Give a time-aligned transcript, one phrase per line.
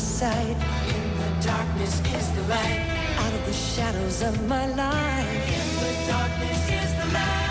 [0.00, 0.56] sight.
[0.88, 2.86] In the darkness is the light.
[3.18, 5.48] Out of the shadows of my life.
[5.48, 7.50] In the darkness is the light.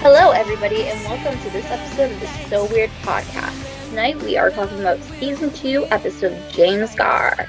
[0.00, 3.90] Hello, everybody, and welcome to this episode of the So Weird podcast.
[3.90, 7.46] Tonight we are talking about season two, episode James Garr.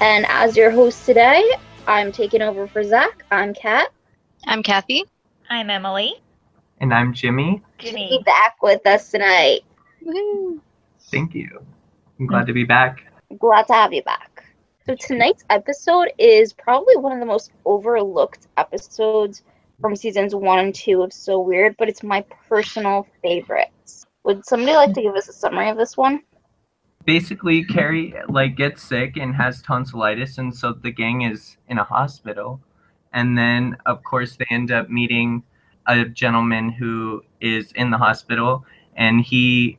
[0.00, 1.48] And as your host today,
[1.86, 3.24] I'm taking over for Zach.
[3.30, 3.92] I'm Kat.
[4.46, 5.04] I'm Kathy.
[5.48, 6.14] I'm Emily.
[6.80, 7.62] And I'm Jimmy.
[7.78, 9.60] Be back with us tonight.
[10.06, 10.60] Woohoo.
[11.10, 11.64] Thank you.
[12.18, 13.04] I'm glad to be back.
[13.38, 14.44] Glad to have you back.
[14.86, 19.42] So tonight's episode is probably one of the most overlooked episodes
[19.80, 24.06] from seasons one and two of So Weird, but it's my personal favorites.
[24.24, 26.22] Would somebody like to give us a summary of this one?
[27.04, 31.84] Basically, Carrie like gets sick and has tonsillitis, and so the gang is in a
[31.84, 32.60] hospital.
[33.12, 35.42] And then, of course, they end up meeting
[35.86, 38.64] a gentleman who is in the hospital,
[38.96, 39.78] and he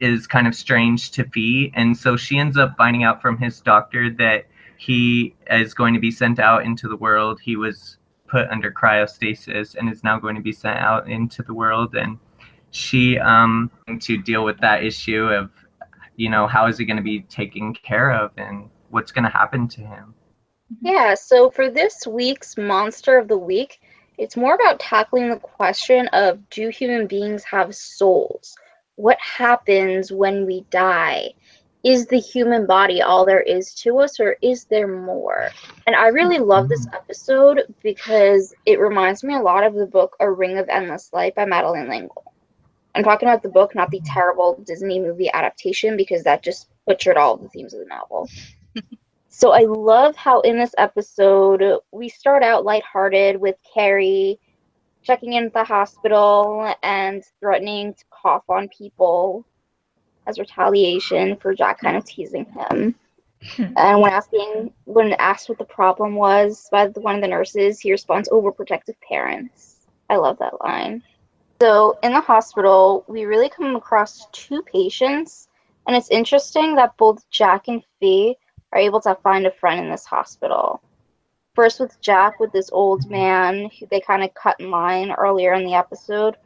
[0.00, 3.60] is kind of strange to Fi, and so she ends up finding out from his
[3.60, 4.44] doctor that
[4.76, 7.40] he is going to be sent out into the world.
[7.40, 11.54] He was put under cryostasis and is now going to be sent out into the
[11.54, 12.18] world, and
[12.70, 15.50] she um to deal with that issue of
[16.16, 19.30] you know how is he going to be taken care of and what's going to
[19.30, 20.14] happen to him
[20.82, 23.80] Yeah, so for this week's Monster of the Week,
[24.18, 28.56] it's more about tackling the question of do human beings have souls?
[28.96, 31.32] What happens when we die?
[31.84, 35.50] Is the human body all there is to us, or is there more?
[35.86, 36.96] And I really love this mm-hmm.
[36.96, 41.34] episode because it reminds me a lot of the book A Ring of Endless Light
[41.34, 42.32] by Madeleine L'Engle.
[42.94, 47.16] I'm talking about the book, not the terrible Disney movie adaptation, because that just butchered
[47.16, 48.28] all the themes of the novel.
[49.36, 54.40] So I love how in this episode we start out lighthearted with Carrie
[55.06, 59.46] checking in at the hospital and threatening to cough on people
[60.26, 62.94] as retaliation for Jack kind of teasing him.
[63.54, 63.64] Hmm.
[63.76, 67.78] and when asking when asked what the problem was by the, one of the nurses,
[67.78, 69.86] he responds overprotective parents.
[70.10, 71.02] I love that line.
[71.60, 75.48] So in the hospital, we really come across two patients,
[75.86, 78.34] and it's interesting that both Jack and Fi
[78.72, 80.80] are able to find a friend in this hospital.
[81.56, 85.54] First with Jack, with this old man who they kind of cut in line earlier
[85.54, 86.36] in the episode,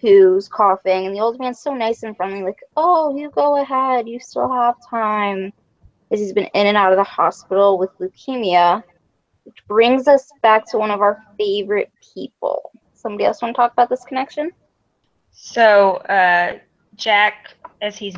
[0.00, 4.08] who's coughing, and the old man's so nice and friendly, like, "Oh, you go ahead,
[4.08, 5.52] you still have time."
[6.10, 8.82] As he's been in and out of the hospital with leukemia,
[9.44, 12.72] which brings us back to one of our favorite people.
[12.92, 14.50] Somebody else want to talk about this connection?
[15.30, 16.58] So, uh,
[16.96, 18.16] Jack, as he's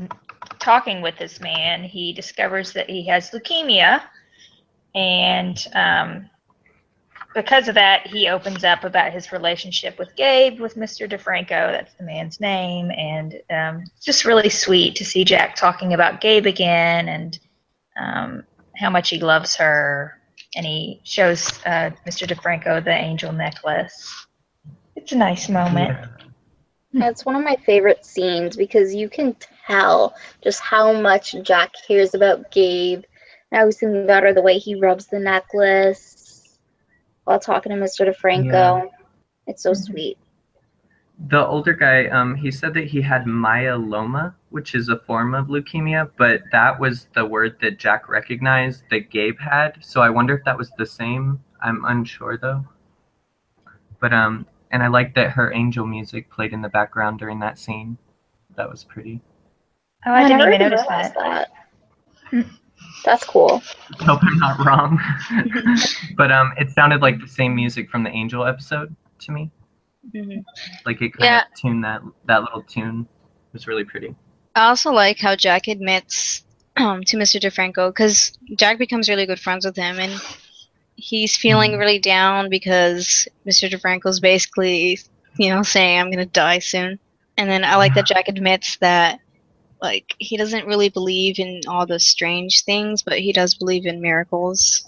[0.58, 4.02] talking with this man, he discovers that he has leukemia.
[4.94, 6.30] And um,
[7.34, 11.10] because of that, he opens up about his relationship with Gabe, with Mr.
[11.10, 11.48] DeFranco.
[11.48, 12.90] That's the man's name.
[12.90, 17.38] And um, just really sweet to see Jack talking about Gabe again and
[17.98, 18.44] um,
[18.76, 20.18] how much he loves her.
[20.54, 22.26] And he shows uh, Mr.
[22.26, 24.26] DeFranco the angel necklace.
[24.96, 25.96] It's a nice moment.
[26.94, 29.34] It's one of my favorite scenes because you can
[29.66, 33.04] tell just how much Jack cares about Gabe.
[33.52, 36.58] And I was thinking about her the way he rubs the necklace
[37.24, 38.08] while talking to Mr.
[38.08, 38.88] DeFranco.
[39.46, 40.16] It's so sweet.
[41.28, 45.46] the older guy um he said that he had myeloma which is a form of
[45.48, 50.34] leukemia but that was the word that jack recognized that gabe had so i wonder
[50.36, 52.64] if that was the same i'm unsure though
[54.00, 57.58] but um and i like that her angel music played in the background during that
[57.58, 57.96] scene
[58.56, 59.20] that was pretty
[60.06, 61.14] Oh, I didn't never even notice that.
[62.32, 62.46] that.
[63.04, 63.62] That's cool.
[64.00, 64.98] hope i'm not wrong
[66.16, 69.50] but um it sounded like the same music from the angel episode to me
[70.14, 70.42] Mhm.
[70.84, 71.42] like it kind Yeah.
[71.42, 73.06] of tuned that that little tune
[73.48, 74.14] it was really pretty
[74.54, 76.44] I also like how Jack admits
[76.76, 77.40] um, to Mr.
[77.40, 80.12] DeFranco because Jack becomes really good friends with him, and
[80.96, 81.78] he's feeling Mhm.
[81.78, 83.70] really down because Mr.
[83.70, 84.98] DeFranco's basically,
[85.38, 86.98] you know, saying I'm gonna die soon.
[87.38, 89.20] And then I like that Jack admits that,
[89.82, 94.00] like, he doesn't really believe in all the strange things, but he does believe in
[94.00, 94.86] miracles.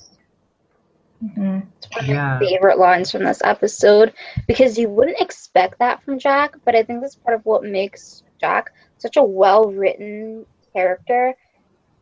[1.24, 1.66] Mhm.
[1.78, 2.38] It's one of Yeah.
[2.40, 4.12] my favorite lines from this episode
[4.46, 8.22] because you wouldn't expect that from Jack, but I think that's part of what makes
[8.40, 11.34] Jack such a well written character.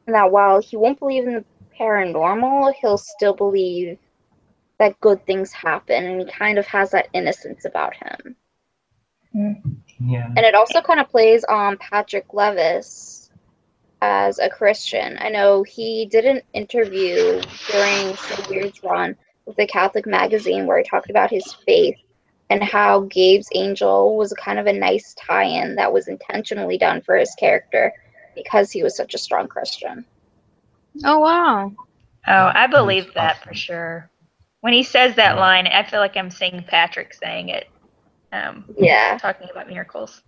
[0.07, 1.45] And that while he won't believe in the
[1.79, 3.99] paranormal, he'll still believe
[4.79, 8.37] that good things happen and he kind of has that innocence about him.
[10.07, 13.31] Yeah And it also kind of plays on Patrick Levis
[14.01, 15.17] as a Christian.
[15.21, 17.41] I know he did an interview
[17.71, 19.17] during So Weird's run
[19.47, 21.97] with the Catholic magazine where he talked about his faith
[22.51, 27.01] and how Gabe's angel was kind of a nice tie in that was intentionally done
[27.01, 27.93] for his character
[28.35, 30.05] because he was such a strong Christian.
[31.05, 31.73] Oh wow.
[32.27, 34.11] Oh, I believe that for sure.
[34.61, 37.67] When he says that line, I feel like I'm seeing Patrick saying it,
[38.33, 39.19] um, Yeah.
[39.19, 40.23] talking about miracles.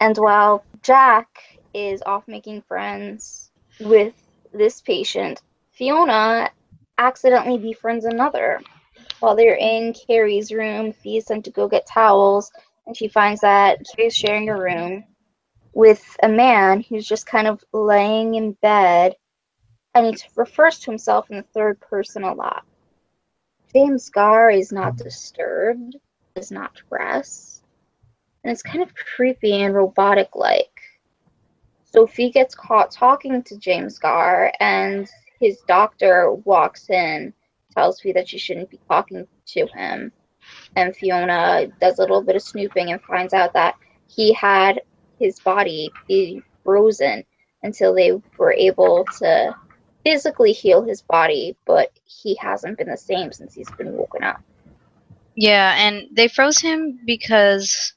[0.00, 1.28] And while Jack
[1.74, 4.14] is off making friends with
[4.52, 5.42] this patient,
[5.72, 6.50] Fiona
[6.98, 8.60] accidentally befriends another.
[9.20, 12.50] While they're in Carrie's room, Fi is sent to go get towels,
[12.86, 15.04] and she finds that Carrie's sharing a room
[15.74, 19.14] with a man who's just kind of laying in bed,
[19.94, 22.64] and he refers to himself in the third person a lot.
[23.72, 25.04] James Garr is not mm-hmm.
[25.04, 25.96] disturbed,
[26.34, 27.64] does not rest,
[28.42, 30.80] and it's kind of creepy and robotic like.
[31.84, 35.08] Sophie gets caught talking to James Garr, and
[35.40, 37.32] his doctor walks in,
[37.74, 40.12] tells Fi that she shouldn't be talking to him.
[40.76, 43.76] And Fiona does a little bit of snooping and finds out that
[44.06, 44.80] he had
[45.18, 47.24] his body be frozen
[47.62, 49.54] until they were able to
[50.04, 54.40] physically heal his body, but he hasn't been the same since he's been woken up.
[55.36, 57.94] Yeah, and they froze him because,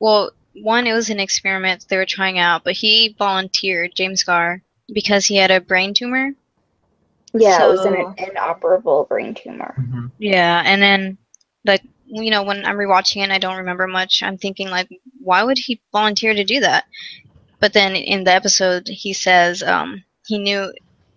[0.00, 4.62] well, one, it was an experiment they were trying out, but he volunteered, James Garr,
[4.92, 6.32] because he had a brain tumor.
[7.34, 9.74] Yeah, it was an inoperable brain tumor.
[9.78, 10.10] Mhm.
[10.18, 11.16] Yeah, and then,
[11.64, 14.88] like, you know, when I'm rewatching it and I don't remember much, I'm thinking, like,
[15.18, 16.84] why would he volunteer to do that?
[17.58, 20.72] But then in the episode, he says um, he knew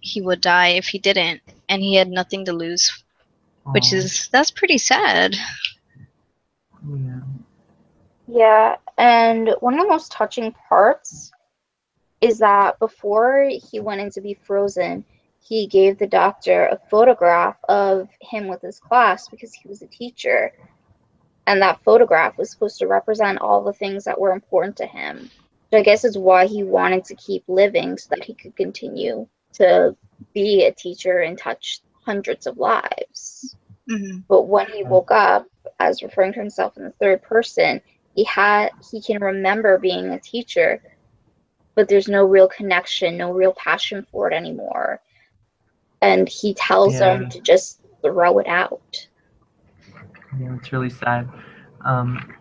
[0.05, 3.03] he would die if he didn't, and he had nothing to lose,
[3.71, 3.97] which Aw.
[3.97, 5.35] is, that's pretty sad.
[6.87, 7.19] yeah.
[8.27, 11.31] Yeah, and one of the most touching parts
[12.21, 15.03] is that before he went in to be frozen,
[15.39, 19.87] he gave the doctor a photograph of him with his class because he was a
[19.87, 20.53] teacher.
[21.47, 25.29] And that photograph was supposed to represent all the things that were important to him.
[25.69, 29.27] So I guess is why he wanted to keep living so that he could continue
[29.55, 29.95] to
[30.33, 33.55] be a teacher and touch hundreds of lives.
[33.89, 35.47] hmm But when he woke up,
[35.79, 37.81] as referring to himself in the third person,
[38.15, 40.81] he had he can remember being a teacher,
[41.75, 45.01] but there's no real connection, no real passion for it anymore.
[46.01, 47.17] And he tells Yeah.
[47.17, 49.07] them to just throw it out.
[50.39, 51.29] Yeah, it's really sad.
[51.81, 52.33] Um,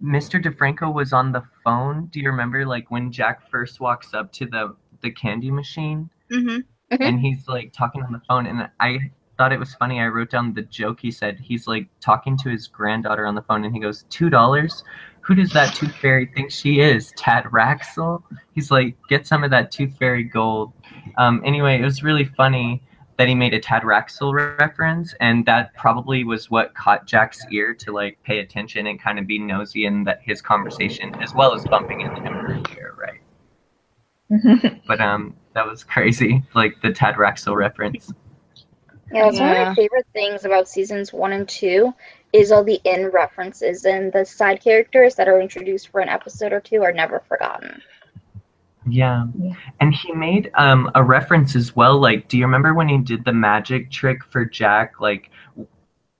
[0.00, 0.40] Mr.
[0.40, 2.06] DeFranco was on the phone.
[2.06, 6.58] Do you remember, like, when Jack first walks up to the the candy machine hmm
[6.90, 7.00] Mhm.
[7.00, 8.98] and he's like talking on the phone, and I
[9.36, 10.00] thought it was funny.
[10.00, 11.38] I wrote down the joke he said.
[11.38, 14.82] He's like talking to his granddaughter on the phone, and he goes, two dollars.
[15.20, 17.12] Who does that tooth fairy think she is?
[17.12, 18.22] Tad Raxel?
[18.54, 20.72] He's like, get some of that tooth fairy gold.
[21.18, 22.82] Um, anyway, it was really funny
[23.18, 27.44] that he made a Tad Raxel re- reference, and that probably was what caught Jack's
[27.50, 31.34] ear to like pay attention and kind of be nosy in that his conversation, as
[31.34, 33.17] well as bumping into him earlier, right?
[34.86, 38.12] But um, that was crazy, like the Tad Raxel reference.
[39.12, 41.94] Yeah, that's one of my favorite things about seasons one and two
[42.32, 46.52] is all the in references and the side characters that are introduced for an episode
[46.52, 47.80] or two are never forgotten.
[48.86, 49.26] Yeah.
[49.38, 49.54] Yeah.
[49.80, 51.98] And he made um a reference as well.
[51.98, 55.68] Like, do you remember when he did the magic trick for Jack, like w-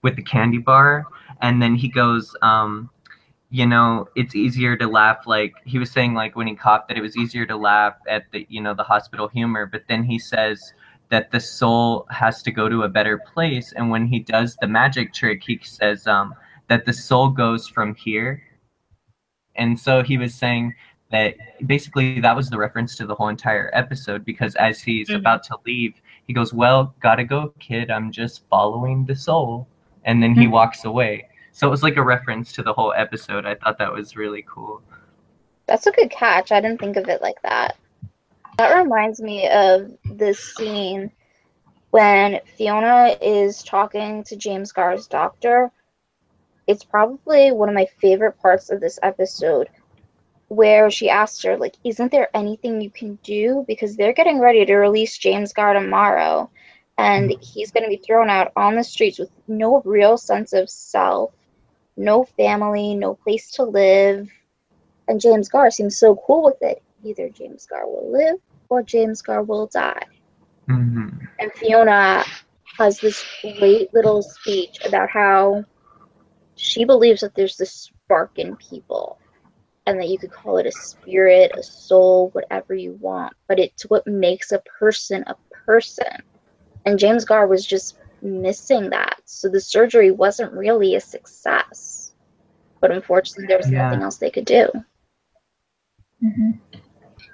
[0.02, 1.06] with the candy bar?
[1.40, 2.90] And then he goes, um,
[3.50, 6.98] you know, it's easier to laugh like he was saying like when he coughed that
[6.98, 10.18] it was easier to laugh at the you know the hospital humor, but then he
[10.18, 10.72] says
[11.10, 14.66] that the soul has to go to a better place and when he does the
[14.68, 16.34] magic trick he says um
[16.68, 18.42] that the soul goes from here
[19.56, 20.74] and so he was saying
[21.10, 21.34] that
[21.66, 25.16] basically that was the reference to the whole entire episode because as he's Mhm.
[25.16, 25.94] about to leave
[26.26, 29.66] he goes well gotta go kid i'm just following the soul
[30.04, 30.50] and then he Mhm.
[30.50, 31.27] walks away
[31.58, 34.44] so it was like a reference to the whole episode i thought that was really
[34.48, 34.80] cool
[35.66, 36.50] That's a good catch.
[36.50, 37.76] I didn't think of it like that.
[38.56, 41.12] That reminds me of this scene
[41.90, 45.70] when Fiona is talking to James Garr's doctor.
[46.66, 49.68] It's probably one of my favorite parts of this episode
[50.48, 53.64] where she asks her, like, isn't there anything you can do?
[53.68, 56.50] Because they're getting ready to release James Garr tomorrow,
[56.96, 60.70] and he's going to be thrown out on the streets with no real sense of
[60.70, 61.30] self,
[61.98, 64.28] no family, no place to live.
[65.08, 66.82] And James Garr seems so cool with it.
[67.04, 68.36] Either James Garr will live
[68.70, 70.06] or James Garr will die.
[70.68, 71.08] hmm
[71.40, 72.24] And Fiona
[72.78, 73.24] has this
[73.58, 75.64] great little speech about how
[76.56, 79.18] she believes that there's this spark in people
[79.86, 83.84] and that you could call it a spirit, a soul, whatever you want, but it's
[83.84, 85.36] what makes a person a
[85.66, 86.22] person.
[86.84, 89.20] And James Garr was just missing that.
[89.24, 92.12] So the surgery wasn't really a success.
[92.80, 93.84] But unfortunately, there was Yeah.
[93.84, 94.68] nothing else they could do.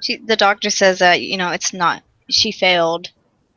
[0.03, 3.11] she the doctor says that you know it's not she failed,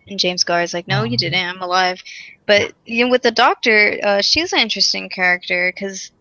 [0.08, 1.44] and James Garr is like, no, you didn't.
[1.44, 2.02] I'm alive.
[2.46, 6.12] But you know, with the doctor, uh, she's an interesting character because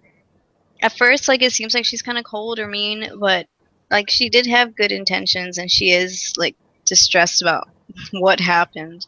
[0.83, 3.47] at first, like, it seems like she's kind of cold or mean, but
[3.91, 7.69] like she did have good intentions, and she is like distressed about
[8.13, 9.07] what happened.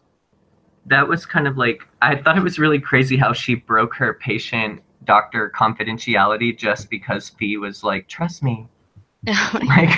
[0.89, 4.15] That was kind of like I thought it was really crazy how she broke her
[4.15, 8.69] patient doctor confidentiality just because Fi was like, "Trust me,"
[9.27, 9.91] like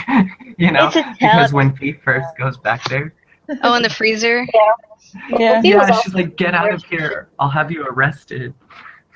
[0.59, 3.15] you know, because when Fi first goes back there,
[3.63, 4.47] oh, in the freezer.
[4.55, 5.61] Yeah.
[5.63, 7.29] He was yeah, also she's like, "Get out of here!
[7.39, 8.55] I'll have you arrested."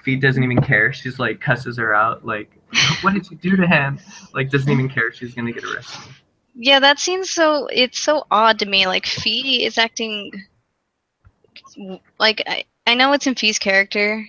[0.05, 0.93] Fi doesn't even care.
[0.93, 2.51] She's like cusses her out, like,
[3.03, 3.99] "What did you do to him?"
[4.33, 5.13] Like doesn't even care.
[5.13, 6.13] She's gonna get arrested.
[6.55, 7.67] Yeah, that seems so.
[7.73, 8.87] It's so odd to me.
[8.87, 10.33] Like Fi is acting
[12.19, 12.65] like I.
[12.87, 14.27] I know it's in Fi's character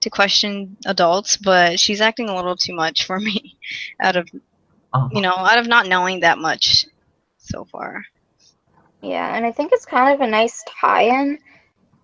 [0.00, 3.56] to question adults, but she's acting a little too much for me.
[4.02, 4.28] Out of
[4.94, 6.86] Oh, you know, out of not knowing that much
[7.38, 8.04] so far.
[9.02, 11.38] Yeah, and I think it's kind of a nice tie-in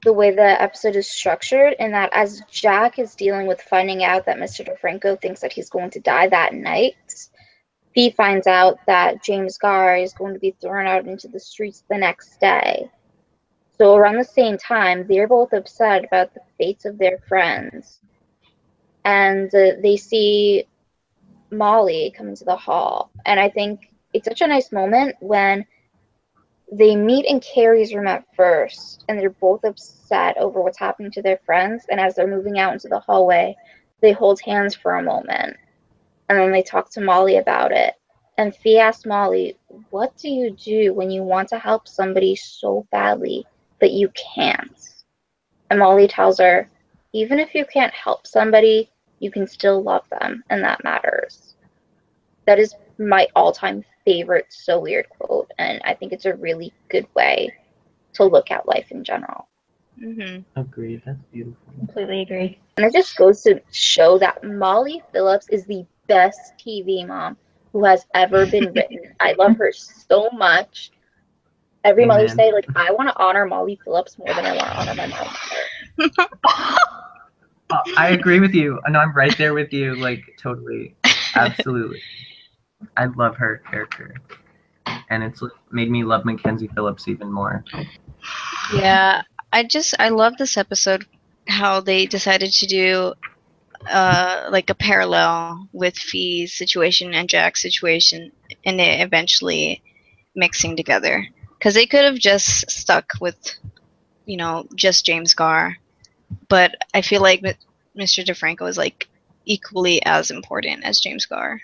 [0.02, 4.26] the way the episode is structured in that as Jack is dealing with finding out
[4.26, 4.66] that Mr.
[4.66, 6.96] DeFranco thinks that he's going to die that night,
[7.94, 11.84] Fi finds out that James Garr is going to be thrown out into the streets
[11.88, 12.90] the next day.
[13.80, 18.00] So around the same time, they're both upset about the fates of their friends.
[19.06, 20.66] And uh, they see
[21.50, 23.10] Molly come into the hall.
[23.24, 25.64] And I think it's such a nice moment when
[26.70, 31.22] they meet in Carrie's room at first, and they're both upset over what's happening to
[31.22, 31.86] their friends.
[31.88, 33.56] And as they're moving out into the hallway,
[34.02, 35.56] they hold hands for a moment,
[36.28, 37.94] and then they talk to Molly about it.
[38.36, 39.56] And Fee asks Molly,
[39.88, 43.46] "What do you do when you want to help somebody so badly
[43.80, 44.78] but you can't?"
[45.70, 46.68] And Molly tells her,
[47.12, 51.56] "Even if you can't help somebody, you can still love them, and that matters."
[52.46, 57.06] That is my all-time favorite so weird quote and i think it's a really good
[57.14, 57.52] way
[58.14, 59.48] to look at life in general
[59.98, 61.02] hmm agreed.
[61.04, 61.72] That's beautiful.
[61.78, 62.58] Completely agree.
[62.76, 67.36] and it just goes to show that molly phillips is the best tv mom
[67.72, 70.90] who has ever been written i love her so much
[71.84, 74.78] every mother's day like i want to honor molly phillips more than i want to
[74.78, 76.10] honor my mom
[77.96, 78.80] I agree with you.
[78.88, 79.94] No, I'm right there with you.
[79.94, 80.94] Like totally,
[81.34, 82.02] absolutely.
[82.96, 84.14] I love her character,
[85.08, 87.64] and it's made me love Mackenzie Phillips even more.
[88.74, 89.22] Yeah,
[89.52, 91.06] I just I love this episode
[91.48, 93.14] how they decided to do
[93.90, 98.30] uh like a parallel with Fi's situation and Jack's situation
[98.66, 99.82] and it eventually
[100.36, 101.26] mixing together
[101.60, 103.56] cuz they could have just stuck with
[104.26, 105.76] you know just James Garr
[106.48, 107.42] but I feel like
[107.96, 108.24] Mr.
[108.24, 109.08] DeFranco is like
[109.44, 111.60] equally as important as James Garr.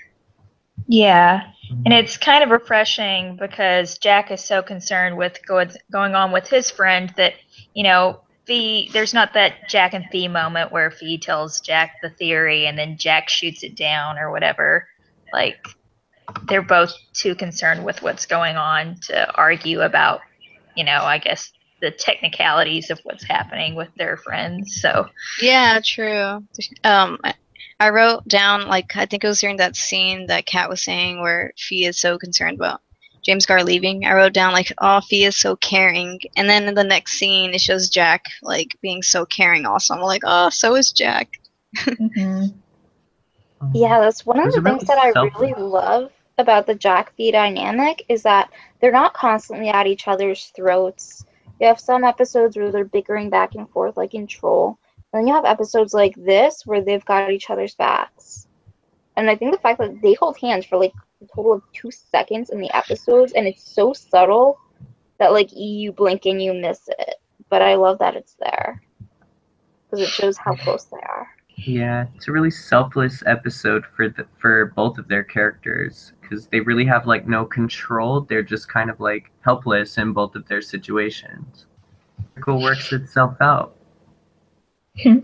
[0.88, 1.50] Yeah.
[1.85, 6.49] And it's kind of refreshing because Jack is so concerned with go- going on with
[6.49, 7.35] his friend that,
[7.75, 12.11] you know, Fi, there's not that Jack and Fi moment where Fi tells Jack the
[12.11, 14.87] theory and then Jack shoots it down or whatever.
[15.33, 15.67] Like,
[16.49, 20.21] they're both too concerned with what's going on to argue about,
[20.76, 24.80] you know, I guess the technicalities of what's happening with their friends.
[24.80, 25.09] So,
[25.40, 26.42] Yeah, true.
[26.85, 27.35] Um, I-
[27.78, 31.21] I wrote down like I think it was during that scene that Kat was saying
[31.21, 32.80] where Fi is so concerned about
[33.23, 34.06] James Garr leaving.
[34.06, 37.52] I wrote down like, "Oh, Fi is so caring," and then in the next scene
[37.52, 39.66] it shows Jack like being so caring.
[39.66, 41.28] Also, I'm like, "Oh, so is Jack."
[43.75, 45.40] Yeah, that's one of Those the things that I selfless.
[45.40, 48.50] really love about the Jack Fi dynamic is that
[48.81, 51.25] they're not constantly at each other's throats.
[51.61, 54.78] You have some episodes where they're bickering back and forth, like in Troll.
[55.12, 58.47] And then you have episodes like this where they've got each other's backs.
[59.16, 61.90] And I think the fact that they hold hands for like a total of two
[61.90, 64.59] seconds in the episodes, and it's so subtle
[65.19, 67.14] that like you blink and you miss it.
[67.49, 68.83] But I love that it's there
[69.85, 71.28] because it shows how close they are.
[71.57, 76.61] Yeah, it's a really selfless episode for the for both of their characters because they
[76.61, 78.23] really have like no control.
[78.23, 81.66] They're just kind of like helpless in both of their situations.
[82.35, 83.76] Circle works itself out.
[85.02, 85.18] Hmm.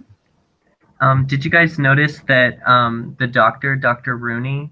[1.00, 4.18] um, did you guys notice that um, the doctor, Dr.
[4.18, 4.70] Rooney,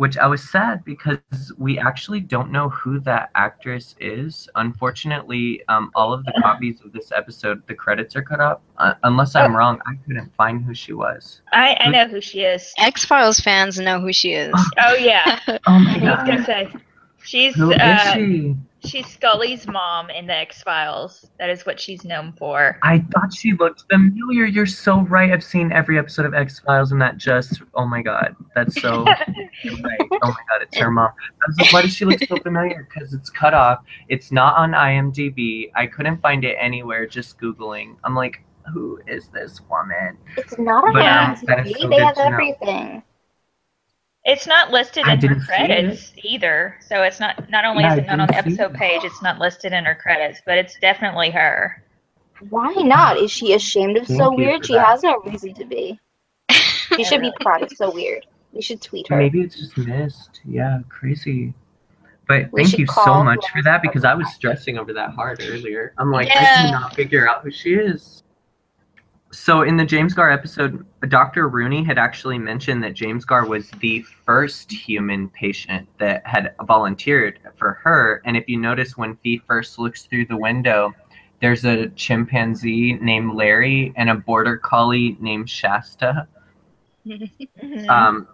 [0.00, 4.48] which I was sad because we actually don't know who that actress is.
[4.54, 8.62] Unfortunately, um, all of the copies of this episode, the credits are cut up.
[8.78, 11.42] Uh, unless I'm wrong, I couldn't find who she was.
[11.52, 12.72] I, I know who she is.
[12.78, 14.54] X Files fans know who she is.
[14.78, 15.38] Oh, yeah.
[15.66, 16.68] Oh my I was going to say,
[17.22, 18.56] she's, Who is uh, she?
[18.84, 21.30] She's Scully's mom in the X Files.
[21.38, 22.78] That is what she's known for.
[22.82, 24.46] I thought she looked familiar.
[24.46, 25.30] You're so right.
[25.32, 29.04] I've seen every episode of X Files, and that just oh my god, that's so
[29.04, 29.18] right.
[29.64, 31.10] Oh my god, it's her mom.
[31.10, 32.88] I was like, why does she look so familiar?
[32.92, 33.80] Because it's cut off.
[34.08, 35.70] It's not on IMDb.
[35.74, 37.06] I couldn't find it anywhere.
[37.06, 37.96] Just googling.
[38.04, 40.16] I'm like, who is this woman?
[40.36, 41.78] It's not on But, um, IMDb.
[41.80, 42.94] so they have everything.
[42.96, 43.02] know.
[44.24, 44.36] Everything.
[44.36, 46.76] It's not listed I in her credits either.
[46.86, 48.76] So it's not not only Yeah, is I it not on the episode it.
[48.76, 51.82] page, it's not listed in her credits, but it's definitely her.
[52.48, 53.18] Why not?
[53.18, 54.64] Is she ashamed of Thank so weird?
[54.64, 54.86] She that.
[54.86, 55.98] has no reason to be.
[56.96, 58.26] She should be proud of so weird.
[58.52, 59.16] We should tweet her.
[59.16, 60.40] Maybe it's just missed.
[60.44, 61.54] Yeah, crazy.
[62.26, 65.40] But We thank you so much for that because I was stressing over that hard
[65.40, 65.92] earlier.
[65.98, 66.62] I'm like, I Yeah.
[66.62, 68.22] cannot figure out who she is.
[69.32, 71.48] So in the James Garr episode, Dr.
[71.48, 77.38] Rooney had actually mentioned that James Garr was the first human patient that had volunteered
[77.56, 78.22] for her.
[78.24, 80.92] And if you notice when Fi first looks through the window,
[81.40, 86.26] there's a chimpanzee named Larry and a border collie named Shasta.
[87.06, 87.88] Mhm.
[87.88, 88.26] Um,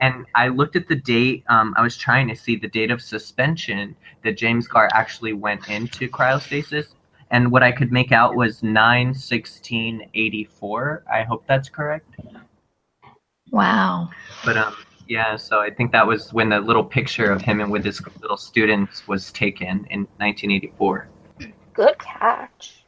[0.00, 1.44] and I looked at the date.
[1.48, 5.68] Um, I was trying to see the date of suspension that James Garr actually went
[5.68, 6.94] into cryostasis.
[7.30, 11.04] And what I could make out was 9 16 84.
[11.12, 12.16] I hope that's correct.
[13.50, 14.10] Wow.
[14.44, 14.74] But um,
[15.08, 18.00] yeah, so I think that was when the little picture of him and with his
[18.20, 21.08] little students was taken in 1984.
[21.72, 22.84] Good catch.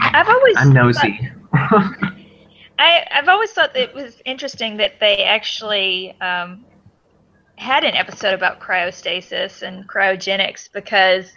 [0.00, 1.30] I've always I'm nosy.
[1.52, 6.64] I, I've always thought that it was interesting that they actually um,
[7.56, 11.32] had an episode about cryostasis and cryogenics because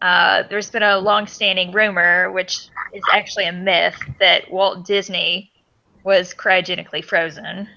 [0.00, 5.50] uh, there's been a long-standing rumor, which is actually a myth, that Walt Disney
[6.04, 7.68] was cryogenically frozen,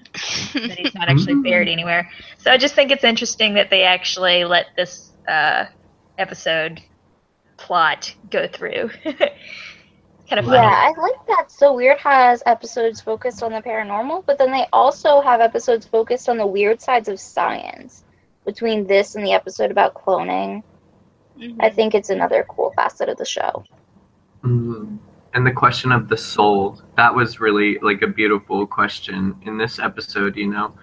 [0.54, 2.08] that he's not actually buried anywhere.
[2.38, 5.66] So I just think it's interesting that they actually let this uh,
[6.18, 6.80] episode
[7.56, 8.90] plot go through.
[9.04, 10.56] kind of funny.
[10.56, 11.50] Yeah, I like that.
[11.50, 16.28] So Weird has episodes focused on the paranormal, but then they also have episodes focused
[16.28, 18.04] on the weird sides of science.
[18.44, 20.64] Between this and the episode about cloning,
[21.60, 23.64] I think it's another cool facet of the show.
[24.42, 24.98] Mhm.
[25.34, 29.78] And the question of the soul, that was really like a beautiful question in this
[29.78, 30.74] episode, you know?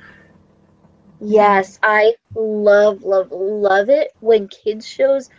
[1.21, 5.29] Yes, I love, love, love it when kids shows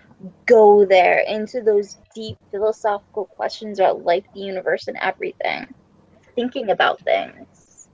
[0.46, 5.66] go there into those deep philosophical questions about life, the universe, and everything.
[6.34, 7.88] Thinking about things.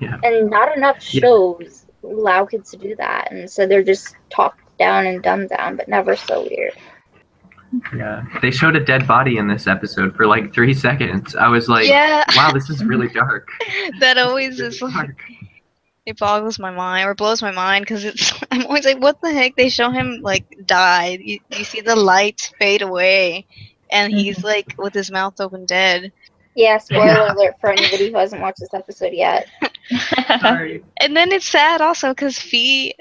[0.00, 0.18] Yeah.
[0.22, 1.20] And not enough Yeah.
[1.20, 3.30] shows allow kids to do that.
[3.30, 6.72] And so they're just talked down and dumbed down, but never so weird.
[7.94, 8.24] Yeah.
[8.40, 11.34] They showed a dead body in this episode for like three seconds.
[11.34, 13.48] I was like, yeah, wow, this is really dark.
[14.00, 15.18] that always is really like dark.
[16.06, 19.32] it boggles my mind or blows my mind because it's I'm always like, what the
[19.32, 19.56] heck?
[19.56, 21.18] They show him like die.
[21.20, 23.46] You, you see the lights fade away,
[23.90, 24.46] and he's mm-hmm.
[24.46, 26.12] like with his mouth open, dead.
[26.54, 27.32] Yeah, spoiler Yeah.
[27.32, 29.48] alert for anybody who hasn't watched this episode yet.
[30.40, 30.84] Sorry.
[30.98, 32.94] And then it's sad also because Fi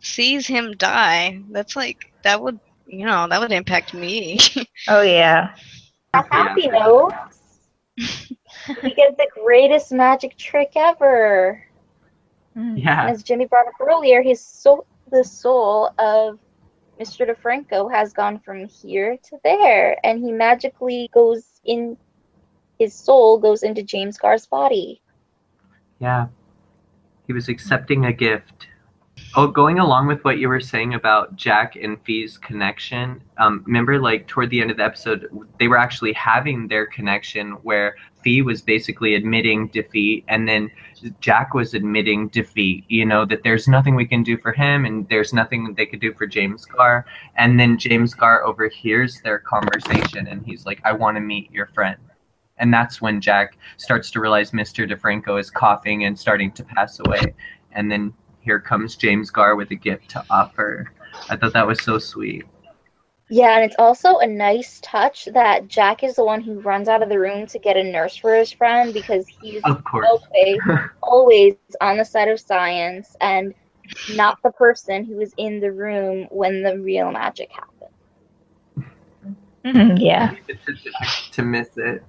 [0.00, 1.42] sees him die.
[1.50, 4.38] That's like that would you know that would impact me.
[4.88, 5.54] oh yeah.
[6.14, 7.12] A happy note.
[7.96, 11.62] we get the greatest magic trick ever.
[12.56, 12.82] Mm.
[12.82, 13.08] Yeah.
[13.08, 16.38] As Jimmy brought up earlier, his soul, the soul of
[16.98, 17.28] Mr.
[17.28, 21.96] DeFranco has gone from here to there, and he magically goes in.
[22.78, 25.02] His soul goes into James Garr's body.
[26.00, 26.28] Yeah.
[27.26, 28.68] He was accepting a gift.
[29.34, 34.00] Oh, going along with what you were saying about Jack and Fi's connection, um, remember,
[34.00, 38.40] like, toward the end of the episode, they were actually having their connection where Fi
[38.40, 40.70] was basically admitting defeat, and then
[41.20, 45.06] Jack was admitting defeat, you know, that there's nothing we can do for him, and
[45.10, 47.04] there's nothing they could do for James Garr.
[47.36, 51.66] And then James Garr overhears their conversation, and he's like, I want to meet your
[51.66, 52.00] friend.
[52.56, 54.90] And that's when Jack starts to realize Mr.
[54.90, 57.34] DeFranco is coughing and starting to pass away.
[57.72, 58.14] And then
[58.48, 60.90] here comes James Garr with a gift to offer.
[61.28, 62.44] I thought that was so sweet.
[63.28, 67.02] Yeah, and it's also a nice touch that Jack is the one who runs out
[67.02, 70.08] of the room to get a nurse for his friend because he's Of course.
[70.08, 70.60] always,
[71.02, 73.52] always on the side of science and
[74.16, 77.92] not the person who is in the room when the real magic happened.
[79.62, 80.34] Mhm, yeah.
[80.48, 80.74] to,
[81.32, 82.02] to miss it.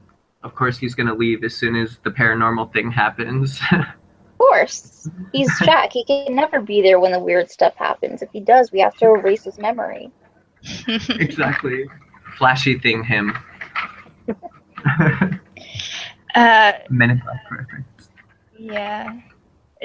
[0.43, 3.60] Of course, he's going to leave as soon as the paranormal thing happens.
[4.39, 5.91] Of course, he's Jack.
[5.91, 8.21] He can never be there when the weird stuff happens.
[8.21, 10.12] If he does, we have to erase his memory.
[10.88, 11.86] exactly.
[12.38, 13.38] Flashy thing, him.
[16.36, 18.10] Uh, Men in Black reference.
[18.58, 19.19] yeah.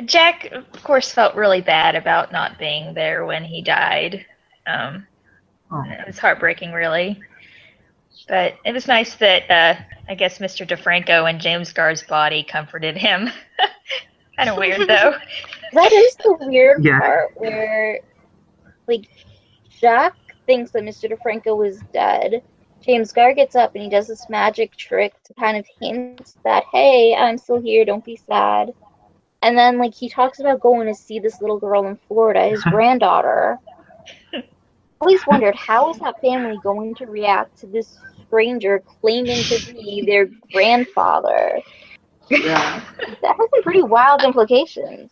[0.04, 4.26] Jack, of course, felt really bad about not being there when he died.
[4.66, 5.06] Um,
[5.70, 5.82] Oh.
[5.86, 7.18] It was heartbreaking, really.
[8.28, 10.68] But it was nice that uh, I guess Mr.
[10.68, 13.30] DeFranco and James Garr's body comforted him.
[14.36, 15.14] Kind of weird, though.
[15.72, 16.98] That is the weird Yeah.
[17.00, 18.00] part where,
[18.86, 19.08] like,
[19.80, 20.14] Jack
[20.46, 21.08] thinks that Mr.
[21.08, 22.42] DeFranco is dead.
[22.84, 26.64] James Garr gets up and he does this magic trick to kind of hint that,
[26.72, 28.72] hey, I'm still here, don't be sad.
[29.42, 32.64] And then, like, he talks about going to see this little girl in Florida, his
[32.70, 33.58] granddaughter.
[35.00, 40.04] Always wondered how is that family going to react to this stranger claiming to be
[40.06, 41.60] their grandfather?
[42.28, 42.82] Yeah.
[43.22, 45.10] That has some pretty wild implications.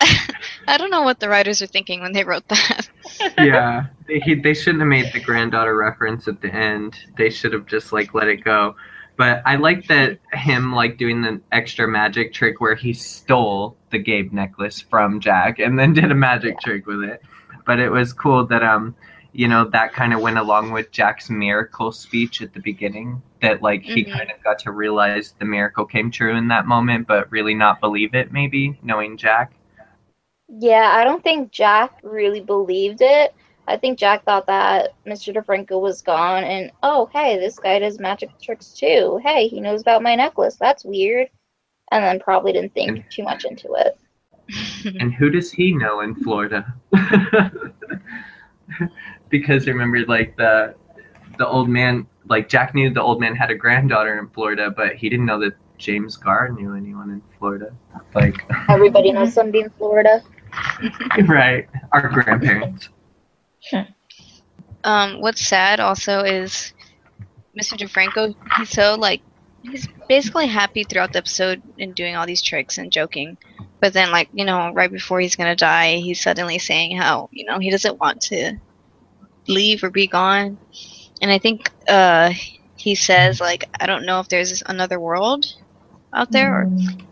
[0.00, 2.88] I don't know what the writers were thinking when they wrote that.
[3.38, 3.86] yeah.
[4.06, 6.96] They, he, they shouldn't have made the granddaughter reference at the end.
[7.16, 8.76] They should have just like let it go.
[9.16, 13.98] But I like that him like doing the extra magic trick where he stole the
[13.98, 17.22] Gabe necklace from Jack and then did a magic trick with it.
[17.66, 18.94] But it was cool that um
[19.32, 23.62] you know that kind of went along with Jack's miracle speech at the beginning that
[23.62, 24.12] like he Mhm.
[24.12, 27.80] kind of got to realize the miracle came true in that moment but really not
[27.80, 29.52] believe it maybe knowing Jack.
[30.48, 33.34] Yeah, I don't think Jack really believed it.
[33.68, 35.32] I think Jack thought that Mr.
[35.32, 39.20] DeFranco was gone and, oh, hey, this guy does magic tricks too.
[39.22, 40.56] Hey, he knows about my necklace.
[40.56, 41.28] That's weird.
[41.92, 43.96] And then probably didn't think And- too much into it.
[44.98, 46.74] And who does he know in Florida?
[49.30, 50.74] because remember, like the
[51.38, 54.96] the old man, like Jack knew the old man had a granddaughter in Florida, but
[54.96, 57.72] he didn't know that James Garr knew anyone in Florida.
[58.14, 60.22] Like, Everybody knows somebody in Florida.
[61.26, 62.90] right, our grandparents.
[64.84, 66.72] um, what's sad also is
[67.58, 67.78] Mr.
[67.78, 68.34] DeFranco.
[68.58, 69.22] He's so like
[69.62, 73.38] he's basically happy throughout the episode and doing all these tricks and joking,
[73.80, 77.44] but then like you know right before he's gonna die, he's suddenly saying how you
[77.44, 78.58] know he doesn't want to
[79.50, 80.58] leave or be gone,
[81.22, 82.32] and I think uh
[82.76, 85.46] he says like I don't know if there's another world
[86.14, 86.70] out there or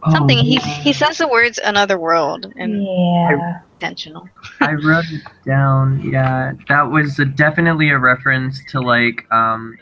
[0.09, 0.39] something.
[0.39, 2.89] Oh, he he says the words another world and
[3.27, 3.61] Yeah.
[3.81, 4.29] intentional.
[4.63, 6.01] I wrote it down.
[6.03, 9.79] Yeah, that was a, definitely a reference to like um,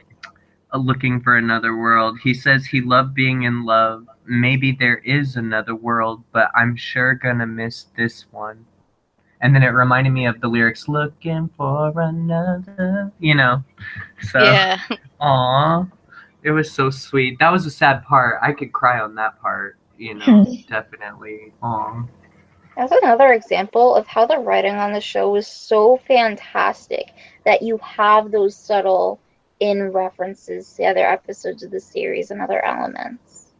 [0.70, 2.18] a looking for another world.
[2.22, 4.06] He says he loved being in love.
[4.26, 8.66] Maybe there is another world, but I'm sure gonna miss this one.
[9.40, 13.62] And then it reminded me of the lyrics, "Looking for another," you know.
[14.22, 14.80] So, yeah.
[15.20, 15.86] aw,
[16.42, 17.38] it was so sweet.
[17.38, 18.38] That was a sad part.
[18.42, 19.76] I could cry on that part.
[19.98, 21.52] You know, definitely.
[21.62, 22.04] Aw.
[22.76, 27.12] That's another example of how the writing on the show was so fantastic
[27.44, 29.18] that you have those subtle
[29.60, 33.52] in references to other episodes of the series and other elements.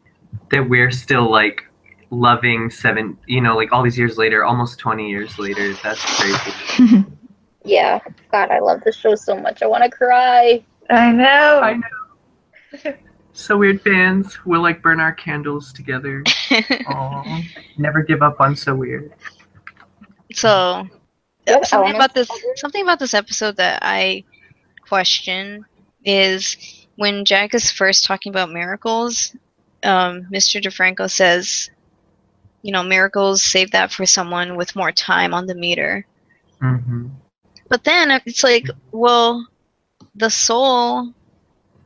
[0.51, 1.65] that we're still like
[2.11, 7.05] loving seven you know like all these years later almost 20 years later that's crazy
[7.67, 7.99] Yeah,
[8.31, 9.61] God, I love the show so much.
[9.61, 10.65] I want to cry.
[10.89, 11.61] I know.
[11.61, 12.95] I know.
[13.33, 17.45] so weird fans we'll like burn our candles together Aww.
[17.77, 19.13] never give up on so weird
[20.33, 20.89] So
[21.47, 24.25] Do something about this something about this episode that I
[24.89, 25.67] question
[26.05, 29.37] is when Jack is first talking about miracles,
[29.83, 30.63] um, Mr.
[30.63, 31.69] DeFranco says,
[32.67, 36.07] you know, miracles save that for someone with more time on the meter.
[36.61, 37.07] hmm
[37.69, 39.47] But then it's like, well,
[40.17, 41.13] the soul,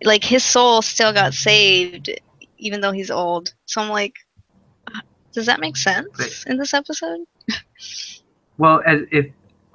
[0.05, 2.11] like his soul still got saved
[2.59, 3.55] even though he's old.
[3.67, 4.15] So I'm like,
[5.33, 7.21] does that make sense in this episode?
[8.59, 9.27] well as if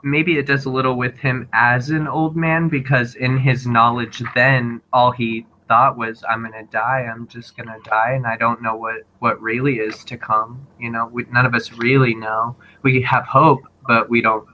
[0.03, 4.23] maybe it does a little with him as an old man because in his knowledge
[4.35, 8.61] then all he thought was i'm gonna die i'm just gonna die and i don't
[8.61, 12.55] know what what really is to come you know we, none of us really know
[12.83, 14.47] we have hope but we don't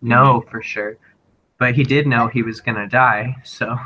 [0.00, 0.98] know for sure
[1.58, 3.76] but he did know he was gonna die so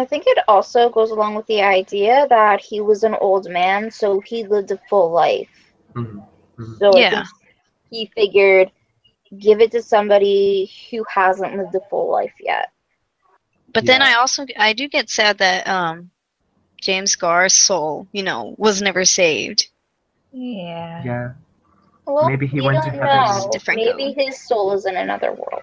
[0.00, 3.90] I think it also goes along with the idea that he was an old man,
[3.90, 5.74] so he lived a full life.
[5.94, 6.24] mhm.
[6.78, 7.24] So Yeah.
[7.90, 8.72] he figured,
[9.38, 12.72] give it to somebody who hasn't lived a full life yet.
[13.72, 16.10] But then I also I do get sad that um
[16.80, 19.68] James Garr's soul, you know, was never saved.
[20.32, 21.02] Yeah.
[21.04, 21.32] yeah
[22.06, 23.10] Well, Maybe he we went to don't heaven.
[23.10, 23.50] know.
[23.52, 25.62] Different Maybe his soul is in another world.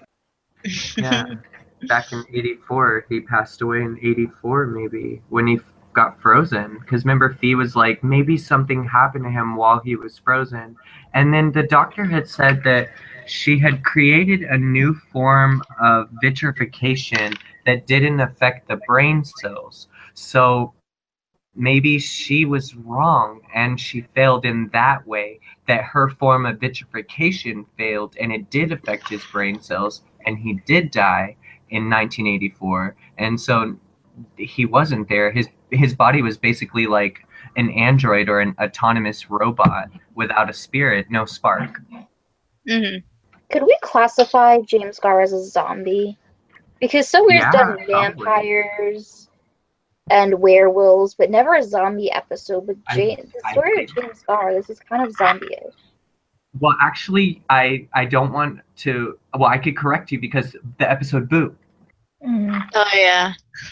[0.97, 1.25] yeah
[1.87, 7.03] back in 84 he passed away in 84 maybe when he f- got frozen because
[7.03, 10.75] remember fi was like maybe something happened to him while he was frozen
[11.13, 12.89] and then the doctor had said that
[13.25, 17.33] she had created a new form of vitrification
[17.67, 20.73] that didn't affect the brain cells so
[21.55, 27.65] maybe she was wrong and she failed in that way that her form of vitrification
[27.77, 31.35] failed and it did affect his brain cells and he did die
[31.69, 33.75] in 1984, and so
[34.37, 35.31] he wasn't there.
[35.31, 37.25] His his body was basically like
[37.55, 41.81] an android or an autonomous robot without a spirit, no spark.
[42.67, 42.97] hmm
[43.51, 46.17] Could we classify James Garr as a zombie?
[46.79, 47.93] Because so we've Yeah, done probably.
[47.93, 49.29] vampires
[50.09, 52.67] and werewolves, but never a zombie episode.
[52.67, 55.73] But I- the story think- of James Barr, this is kind of zombie-ish.
[56.59, 59.19] Well, actually, I I don't want to.
[59.37, 61.55] Well, I could correct you because the episode Boo.
[62.25, 62.63] Mm.
[62.73, 63.33] Oh yeah,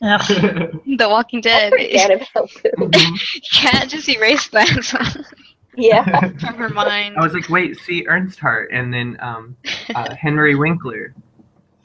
[0.00, 1.72] The Walking Dead.
[1.72, 2.90] Forget about Boo.
[3.02, 5.24] You can't just erase that
[5.76, 6.04] Yeah.
[6.38, 7.16] from her mind.
[7.18, 9.56] I was like, wait, see Ernst Hart and then um,
[9.94, 11.14] uh, Henry Winkler.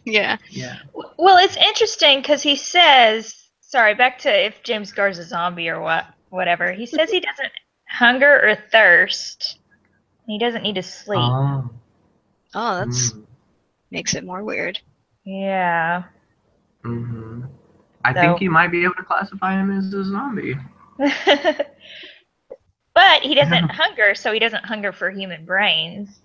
[0.06, 0.38] Yeah.
[0.50, 0.78] Yeah.
[1.18, 5.80] Well, it's interesting because he says, sorry, back to if James Garr's a zombie or
[5.82, 6.72] what, whatever.
[6.72, 7.52] He says he doesn't
[7.90, 9.60] hunger or thirst.
[10.28, 11.20] He doesn't need to sleep.
[11.22, 11.70] Oh.
[12.54, 13.26] Oh, that's Mm,
[13.92, 14.80] makes it more weird.
[15.24, 16.04] Yeah.
[16.84, 17.48] mhm.
[18.04, 20.56] I So- think you might be able to classify him as a zombie.
[20.98, 21.68] but
[23.22, 26.20] he doesn't hunger, so he doesn't hunger for human brains,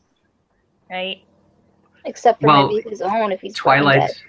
[0.91, 1.23] right?
[2.07, 4.23] Except for Well, maybe his own if he's brain Twilight's.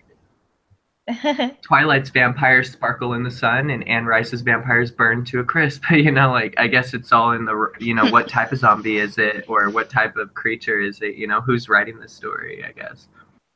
[1.62, 5.84] Twilight's vampires sparkle in the sun, and Anne Rice's vampires burn to a crisp.
[5.90, 8.60] But you know, like I guess it's all in the you know what type of
[8.60, 11.16] zombie is it, or what type of creature is it?
[11.16, 12.66] You know, who's writing the story?
[12.68, 13.08] I guess.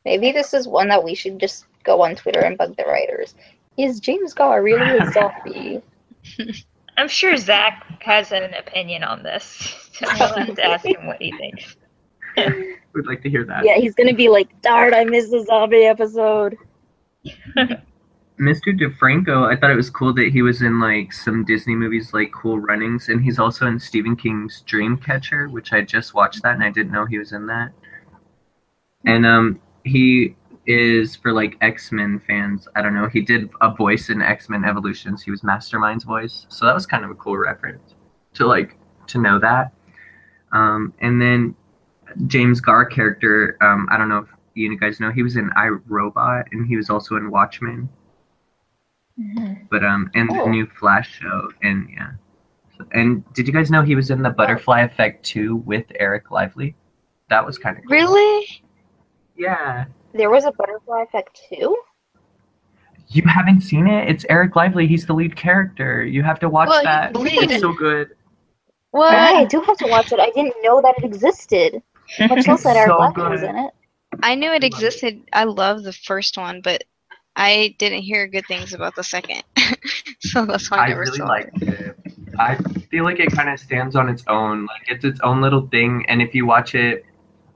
[0.06, 3.36] Maybe this is one that we should just go on Twitter and bug the writers.
[3.78, 5.82] Is James Garr really a zombie?
[6.98, 9.76] I'm sure Zach has an opinion on this.
[9.94, 11.76] So we'll have to ask him what he thinks.
[12.94, 13.64] We'd like to hear that.
[13.64, 16.58] yeah, he's gonna be like, darn, I missed the zombie episode.
[18.42, 18.76] Mr.
[18.76, 22.32] DeFranco, I thought it was cool that he was in like some Disney movies like
[22.34, 26.64] Cool Runnings, and he's also in Stephen King's Dreamcatcher, which I just watched that and
[26.64, 27.72] I didn't know he was in that.
[29.06, 32.68] And um, he is for like X Men fans.
[32.76, 33.08] I don't know.
[33.10, 35.22] He did a voice in X Men Evolutions.
[35.22, 37.94] He was Mastermind's voice, so that was kind of a cool reference
[38.36, 38.76] to like
[39.08, 39.72] to know that.
[40.52, 41.56] Um, and then
[42.28, 43.58] James Garr character.
[43.62, 46.76] Um, I don't know if you guys know he was in I Robot, and he
[46.78, 47.90] was also in Watchmen
[49.70, 50.48] but um and the Oh.
[50.50, 52.12] new flash show and yeah
[52.94, 56.76] and did you guys know he was in the butterfly effect 2 with eric lively
[57.30, 57.92] that was kind of cool.
[57.92, 58.64] Really?
[59.36, 61.78] yeah There was a butterfly effect too?
[63.10, 66.70] you haven't seen it it's eric lively he's the lead character you have to watch
[66.70, 68.16] Well, that he's it's so good
[68.92, 69.14] What?
[69.14, 70.20] I do have to watch it.
[70.20, 71.82] I didn't know that it existed.
[72.20, 73.72] Much less that Eric So Clapton was in it.
[74.24, 74.68] I knew it it.
[74.68, 75.22] existed.
[75.34, 76.84] I love the first one, but
[77.36, 79.44] I didn't hear good things about the second.
[80.20, 81.70] so that's why I i never really saw liked it.
[81.70, 81.98] it
[82.40, 82.56] i
[82.90, 86.06] feel like it kind of stands on its own like it's its own little thing
[86.08, 87.06] and if you watch it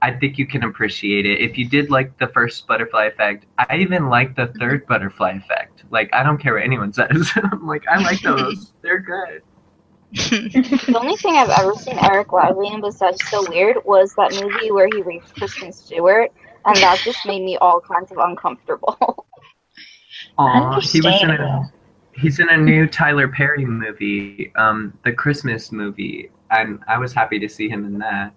[0.02, 1.42] I think you can appreciate it.
[1.42, 5.84] If you did like the first butterfly effect, I even like the third butterfly effect.
[5.90, 7.32] Like I don't care what anyone says.
[7.36, 8.74] I'm like I like those.
[8.84, 9.42] They're good.
[10.14, 14.72] The only thing I've ever seen Eric Lively in besides So Weird was that movie
[14.72, 16.32] where he raped Kristen Stewart,
[16.66, 19.26] and that just made me all kinds of uncomfortable.
[20.38, 21.72] Aw, he was in a
[22.14, 27.40] he's in a new Tyler Perry movie, um, the Christmas movie, and I was happy
[27.40, 28.34] to see him in that.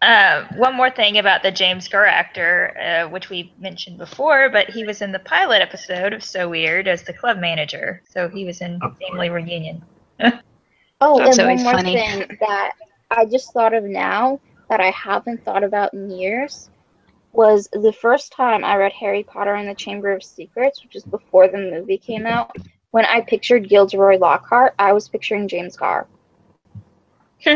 [0.00, 4.70] Uh, one more thing about the James Garr actor, uh, which we mentioned before, but
[4.70, 8.00] he was in the pilot episode of So Weird as the club manager.
[8.08, 9.82] So he was in Of Family Reunion.
[11.00, 11.92] Oh, That's and one more funny.
[11.92, 12.72] thing that
[13.10, 16.70] I just thought of now that I haven't thought about in years
[17.32, 21.04] was the first time I read Harry Potter and the Chamber of Secrets, which is
[21.04, 22.56] before the movie came out.
[22.90, 26.08] When I pictured Gilderoy Lockhart, I was picturing James Garr.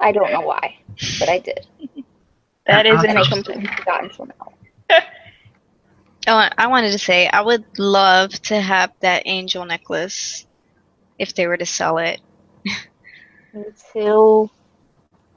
[0.00, 0.76] I don't know why,
[1.18, 1.66] but I did.
[2.66, 3.24] That is And I interesting.
[3.24, 4.52] completely forgot until now.
[6.26, 10.46] Oh, I wanted to say I would love to have that angel necklace
[11.18, 12.20] if they were to sell it.
[13.52, 14.50] Until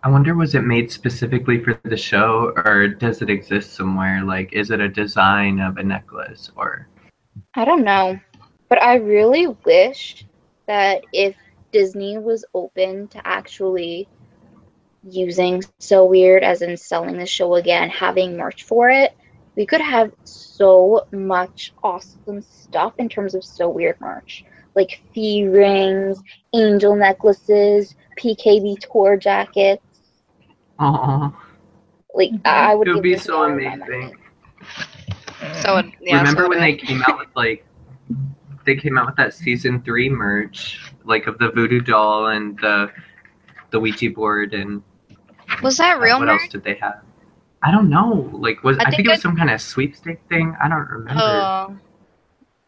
[0.03, 4.23] I wonder was it made specifically for the show or does it exist somewhere?
[4.23, 6.87] Like is it a design of a necklace or
[7.55, 8.19] I don't know.
[8.69, 10.25] But I really wish
[10.67, 11.35] that if
[11.71, 14.07] Disney was open to actually
[15.03, 19.13] using So Weird, as in selling the show again, having merch for it,
[19.55, 24.45] we could have so much awesome stuff in terms of So Weird merch.
[24.75, 26.21] Like fi rings,
[26.53, 29.83] angel necklaces, PKB tour jackets.
[30.79, 31.35] Oh,
[32.13, 34.15] Like, I would It would be so amazing.
[35.61, 37.65] So it- yeah, Remember so when they came out with like
[38.65, 42.91] they came out with that season three merch, like of the voodoo doll and the
[43.71, 44.83] the Ouija board and
[45.63, 46.41] was that uh, real what merch?
[46.41, 47.01] else did they have?
[47.63, 48.29] I don't know.
[48.33, 50.55] Like, was I I, think, think it was I- some kind of sweepstake thing.
[50.63, 51.21] I don't remember.
[51.23, 51.77] Oh.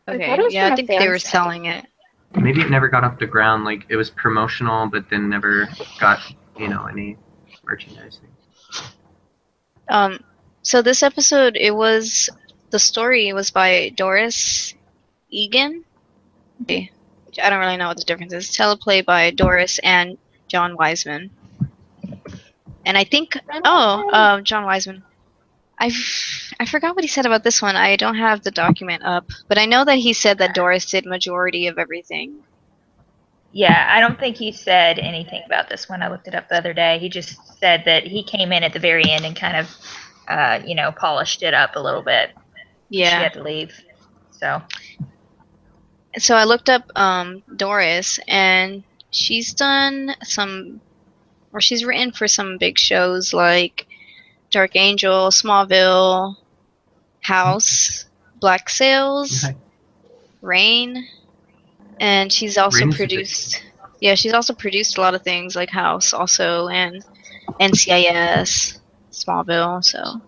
[0.07, 0.27] Okay.
[0.35, 1.31] thought Yeah, I think they were site.
[1.31, 1.85] selling it.
[2.35, 3.63] Maybe it never got off the ground.
[3.63, 5.69] Like, it was promotional, but then never
[5.99, 6.19] got
[6.57, 7.17] you know any
[7.63, 8.27] merchandising.
[9.89, 10.19] Um,
[10.61, 12.29] so this episode, it was
[12.69, 14.73] the story was by Doris
[15.29, 15.83] Egan.
[16.69, 16.89] I
[17.35, 18.49] don't really know what the difference is.
[18.49, 20.17] Teleplay by Doris and
[20.47, 21.29] John Wiseman.
[22.85, 25.03] And I think, oh, uh, John Wiseman.
[25.79, 25.91] I
[26.59, 27.75] I forgot what he said about this one.
[27.75, 31.05] I don't have the document up, but I know that he said that Doris did
[31.05, 32.43] majority of everything.
[33.51, 36.01] Yeah, I don't think he said anything about this one.
[36.01, 36.97] I looked it up the other day.
[36.97, 39.69] He just said that he came in at the very end and kind of,
[40.27, 42.31] uh, you know, polished it up a little bit.
[42.89, 43.79] Yeah, she had to leave.
[44.31, 44.59] So,
[46.17, 50.81] so I looked up um, Doris, and she's done some,
[51.51, 53.86] or she's written for some big shows like
[54.53, 56.37] Dark Angel, Smallville,
[57.21, 58.05] House,
[58.39, 59.57] Black Sails, Okay.
[60.41, 61.07] Rain,
[61.99, 63.63] and she's also Rain's produced.
[64.01, 67.03] Yeah, she's also produced a lot of things like House, also, and
[67.59, 68.79] NCIS,
[69.11, 69.83] Smallville.
[69.83, 70.21] So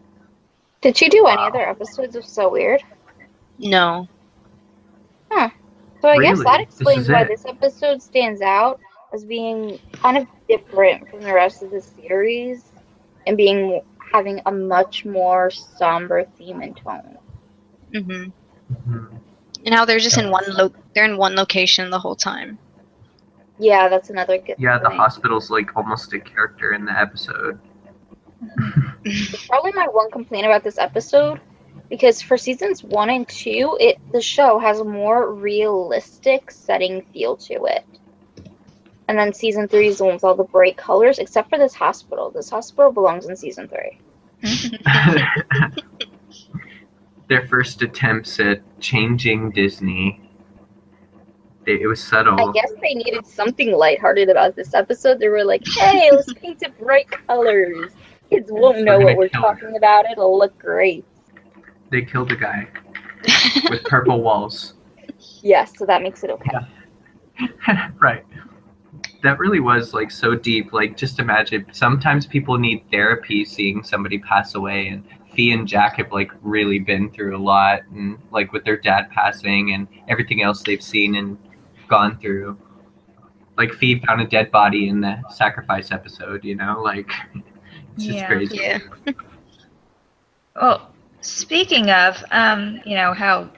[0.81, 2.81] Did she do any other episodes of So Weird?
[3.59, 4.07] no,
[5.31, 5.49] Huh.
[6.01, 7.27] So I guess that explains is why it.
[7.27, 8.79] this episode stands out
[9.13, 12.71] as being kind of different from the rest of the series
[13.27, 13.81] and being
[14.15, 17.17] having a much more somber theme and tone.
[17.93, 18.23] hmm
[18.71, 19.19] Mhm.
[19.65, 22.57] and how they're just in one lo- they're in one location the whole time.
[23.59, 24.99] Yeah, that's another good Yeah, the point.
[24.99, 27.59] hospital's like almost a character in the episode.
[29.03, 31.39] It's probably my one complaint about this episode
[31.89, 37.35] because for seasons one and two, it the show has a more realistic setting feel
[37.37, 37.85] to it.
[39.07, 41.75] And then season three is the one with all the bright colors, except for this
[41.75, 42.31] hospital.
[42.31, 43.99] This hospital belongs in season three.
[47.27, 50.21] Their first attempts at changing Disney.
[51.65, 52.49] It, it was subtle.
[52.49, 55.19] I guess they needed something lighthearted about this episode.
[55.19, 57.91] They were like, "Hey, let's paint it bright colors.
[58.29, 60.05] Kids won't know what we're talking about.
[60.11, 61.05] It'll look great."
[61.89, 62.67] They killed a guy
[63.69, 64.75] with purple walls.
[65.41, 66.51] Yes, so that makes it okay.
[67.99, 68.25] right.
[69.25, 70.71] That really was like so deep.
[70.71, 71.65] Like, just imagine.
[71.71, 75.03] Sometimes people need therapy seeing somebody pass away, and
[75.35, 79.09] Fi and Jack have like really been through a lot, and like with their dad
[79.09, 81.37] passing and everything else they've seen and
[81.87, 82.55] gone through.
[83.57, 86.43] Like Fi found a dead body in the sacrifice episode.
[86.43, 87.09] You know, like
[87.95, 88.27] it's just Yeah.
[88.27, 88.57] crazy.
[88.57, 88.79] Yeah.
[90.55, 93.49] well, speaking of, um, you know, how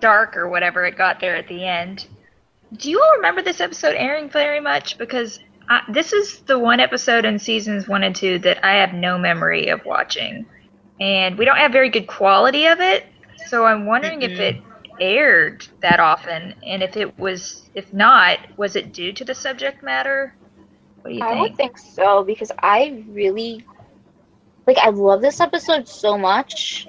[0.00, 2.06] dark or whatever it got there at the end,
[2.76, 4.98] do you all remember this episode airing very much?
[4.98, 8.92] Because I, this is the one episode in seasons one and two that I have
[8.92, 10.46] no memory of watching.
[11.00, 13.04] And we don't have very good quality of it.
[13.36, 14.56] So I'm wondering if it
[15.00, 16.54] aired that often.
[16.66, 20.34] And if it was, if not, was it due to the subject matter?
[21.02, 21.20] What do you think?
[21.20, 21.34] I think?
[21.34, 23.66] would think so because I really
[24.66, 26.88] like I love this episode so much.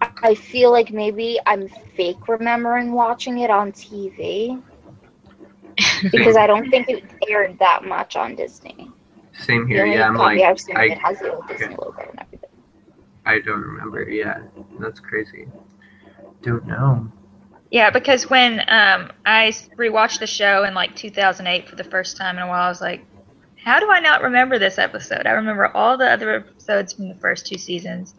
[0.00, 4.62] I- I feel like maybe I'm fake remembering watching it on TV
[6.10, 8.90] because I don't think it aired that much on Disney.
[9.32, 9.86] Same here.
[9.86, 11.76] Yeah, I'm copy like, I've seen I, it has the old Disney okay.
[11.76, 12.50] logo and everything.
[13.26, 14.02] I don't remember.
[14.08, 14.42] Yeah,
[14.78, 15.46] that's crazy.
[16.42, 17.10] Don't know.
[17.70, 22.16] Yeah, because when um, I s- rewatched the show in like 2008 for the first
[22.16, 23.04] time in a while, I was like,
[23.56, 25.26] how do I not remember this episode?
[25.26, 28.14] I remember all the other episodes from the first two seasons.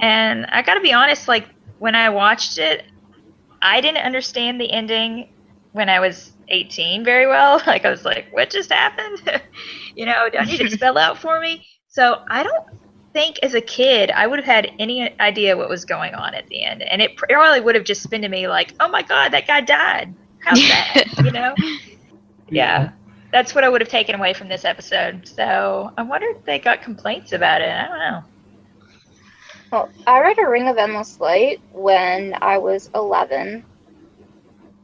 [0.00, 2.84] And I got to be honest, like when I watched it,
[3.62, 5.28] I didn't understand the ending
[5.72, 7.62] when I was 18 very well.
[7.66, 9.22] Like I was like, what just happened?
[9.96, 11.66] you know, I need to spell out for me?
[11.88, 12.66] So I don't
[13.12, 16.46] think as a kid I would have had any idea what was going on at
[16.48, 19.30] the end, and it probably would have just been to me like, "Oh my God,
[19.32, 20.14] that guy died!
[20.40, 20.54] How
[20.94, 21.54] sad!" you know?
[22.48, 22.92] Yeah,
[23.30, 25.26] that's what I would have taken away from this episode.
[25.26, 27.70] So I wonder if they got complaints about it.
[27.70, 28.24] I don't know.
[29.72, 33.64] Well, I read A Ring of Endless Light when I was 11,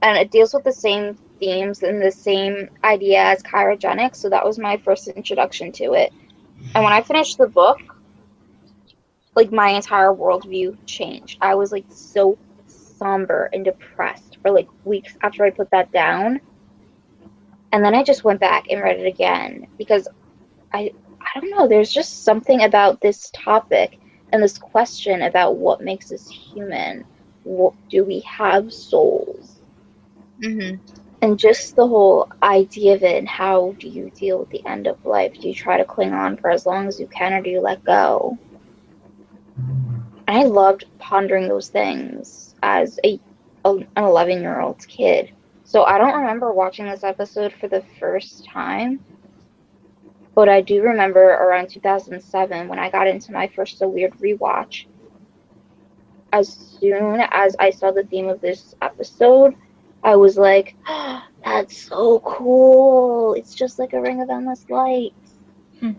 [0.01, 4.45] and it deals with the same themes and the same idea as cryogenics, so that
[4.45, 6.13] was my first introduction to it.
[6.75, 7.79] And when I finished the book,
[9.35, 11.39] like my entire worldview changed.
[11.41, 16.41] I was like so somber and depressed for like weeks after I put that down.
[17.73, 20.09] And then I just went back and read it again because
[20.73, 23.99] I I don't know, there's just something about this topic
[24.33, 27.05] and this question about what makes us human.
[27.45, 29.61] What, do we have souls?
[30.43, 30.77] hmm
[31.21, 34.87] And just the whole idea of it and how do you deal with the end
[34.87, 35.35] of life?
[35.35, 37.61] Do you try to cling on for as long as you can or do you
[37.61, 38.39] let go?
[39.61, 39.99] Mm-hmm.
[40.29, 43.19] I loved pondering those things as a,
[43.65, 45.33] a an 11 year old kid.
[45.65, 49.05] So I don't remember watching this episode for the first time,
[50.35, 54.87] but I do remember around 2007 when I got into my first So Weird rewatch.
[56.33, 59.57] As soon as I saw the theme of this episode,
[60.03, 63.35] I was like, oh, "That's so cool!
[63.35, 65.15] It's just like a ring of endless light."
[65.81, 65.93] Hmm.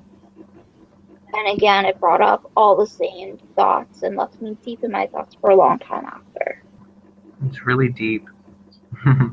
[1.33, 5.07] And again, it brought up all the same thoughts and left me deep in my
[5.07, 6.63] thoughts for a long time after.
[7.47, 8.27] It's really deep.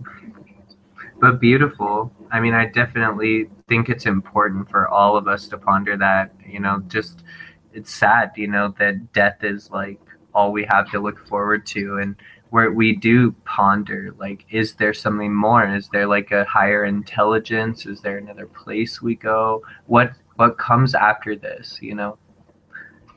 [1.20, 2.12] but beautiful.
[2.30, 6.34] I mean, I definitely think it's important for all of us to ponder that.
[6.46, 7.24] You know, just
[7.72, 10.00] it's sad, you know, that death is like
[10.34, 11.98] all we have to look forward to.
[11.98, 12.16] And
[12.50, 15.66] where we do ponder, like, is there something more?
[15.68, 17.86] Is there like a higher intelligence?
[17.86, 19.62] Is there another place we go?
[19.86, 21.78] What what comes after this?
[21.80, 22.18] You know,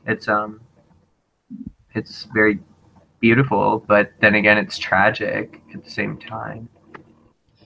[0.06, 0.60] it's um,
[1.94, 2.58] it's very
[3.20, 6.68] beautiful, but then again, it's tragic at the same time.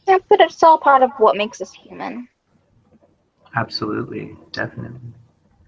[0.06, 2.28] Yeah, but it's all part of what makes us human.
[3.56, 5.14] Absolutely, definitely.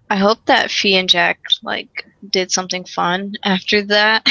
[0.09, 4.27] I hope that Fi and Jack like did something fun after that.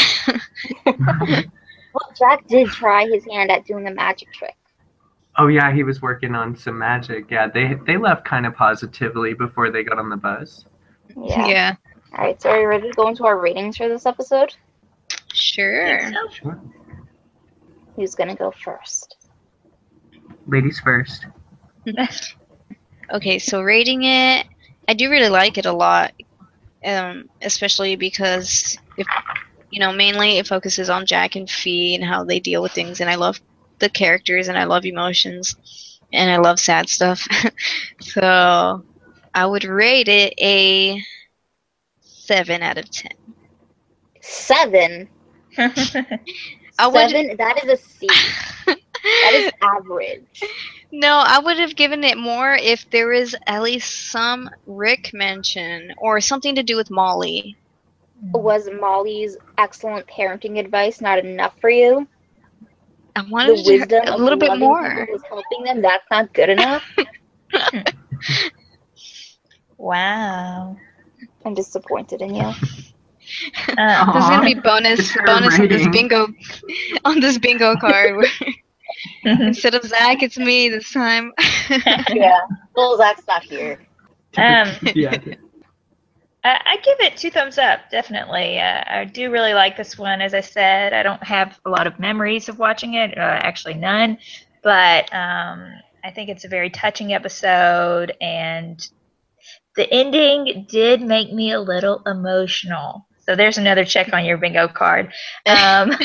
[1.95, 4.55] Well, Jack did try his hand at doing a magic trick.
[5.37, 7.31] Oh yeah, he was working on some magic.
[7.31, 10.65] Yeah, they they left kind of positively before they got on the bus.
[11.15, 11.47] Yeah.
[11.47, 11.75] yeah.
[12.17, 14.53] All right, so are you ready to go into our ratings for this episode?
[15.33, 16.11] Sure.
[16.31, 16.61] Sure.
[17.95, 19.15] Who's gonna go first?
[20.47, 21.25] Ladies first.
[23.13, 24.47] Okay, so rating it,
[24.87, 26.13] I do really like it a lot,
[26.85, 29.07] um, especially because if
[29.71, 33.01] you know, mainly it focuses on Jack and Fi and how they deal with things,
[33.01, 33.41] and I love
[33.79, 37.27] the characters and I love emotions and I love sad stuff.
[37.99, 38.83] so
[39.33, 41.01] I would rate it a
[41.99, 43.11] seven out of ten.
[44.21, 45.09] Seven.
[45.57, 47.37] I would- Seven.
[47.37, 48.07] That is a C.
[49.21, 50.41] That is average.
[50.91, 55.93] No, I would have given it more if there was at least some Rick mention
[55.97, 57.55] or something to do with Molly.
[58.33, 62.07] Was Molly's excellent parenting advice not enough for you?
[63.15, 64.81] I The wanted to wisdom a of little bit more.
[64.81, 65.81] people who's helping them.
[65.81, 66.83] That's not good enough.
[69.77, 70.77] wow.
[71.45, 72.51] I'm disappointed in you.
[73.77, 76.27] Uh, There's gonna be bonus bonus on this bingo
[77.05, 78.25] on this bingo card.
[79.23, 81.33] Where instead of Zach, it's me this time.
[82.09, 82.41] yeah.
[82.75, 83.79] Well, Zach's not here.
[84.37, 85.17] Um, yeah.
[86.43, 88.59] I, I give it two thumbs up, definitely.
[88.59, 90.21] Uh, I do really like this one.
[90.21, 93.73] As I said, I don't have a lot of memories of watching it, uh, actually
[93.73, 94.17] none,
[94.61, 98.87] but um, I think it's a very touching episode, and
[99.75, 103.07] the ending did make me a little emotional.
[103.27, 105.11] So there's another check on your bingo card.
[105.47, 105.91] Um,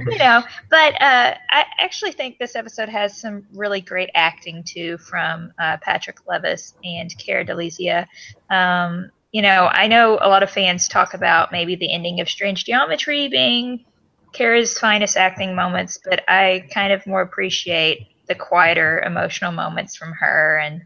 [0.00, 4.98] you know, but uh, I actually think this episode has some really great acting too
[4.98, 8.06] from uh, Patrick Levis and Cara DeLizia.
[8.50, 12.28] Um, you know, I know a lot of fans talk about maybe the ending of
[12.28, 13.84] Strange Geometry being
[14.32, 20.12] Cara's finest acting moments, but I kind of more appreciate the quieter emotional moments from
[20.12, 20.82] her, and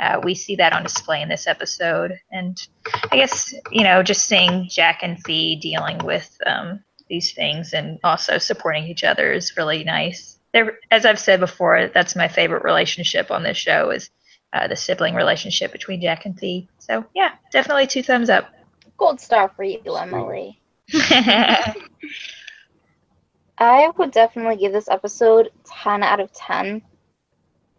[0.00, 2.18] uh, we see that on display in this episode.
[2.30, 2.56] And
[3.10, 7.98] I guess you know, just seeing Jack and Fi dealing with um, these things and
[8.04, 10.38] also supporting each other is really nice.
[10.52, 14.10] They're, as I've said before, that's my favorite relationship on this show is
[14.52, 16.68] uh, the sibling relationship between Jack and Fi.
[16.78, 18.52] So yeah, definitely two thumbs up.
[18.96, 20.60] Gold star for you, Emily.
[23.58, 26.82] I would definitely give this episode 10 out of 10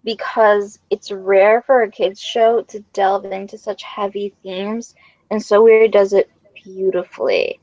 [0.08, 4.96] because it's rare for a kids show to delve into such heavy themes
[5.32, 7.60] and So Weird does it beautifully.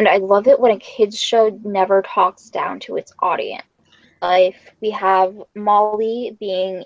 [0.00, 3.62] And I love it when a kids show never talks down to its audience.
[4.20, 6.82] Life we have Molly being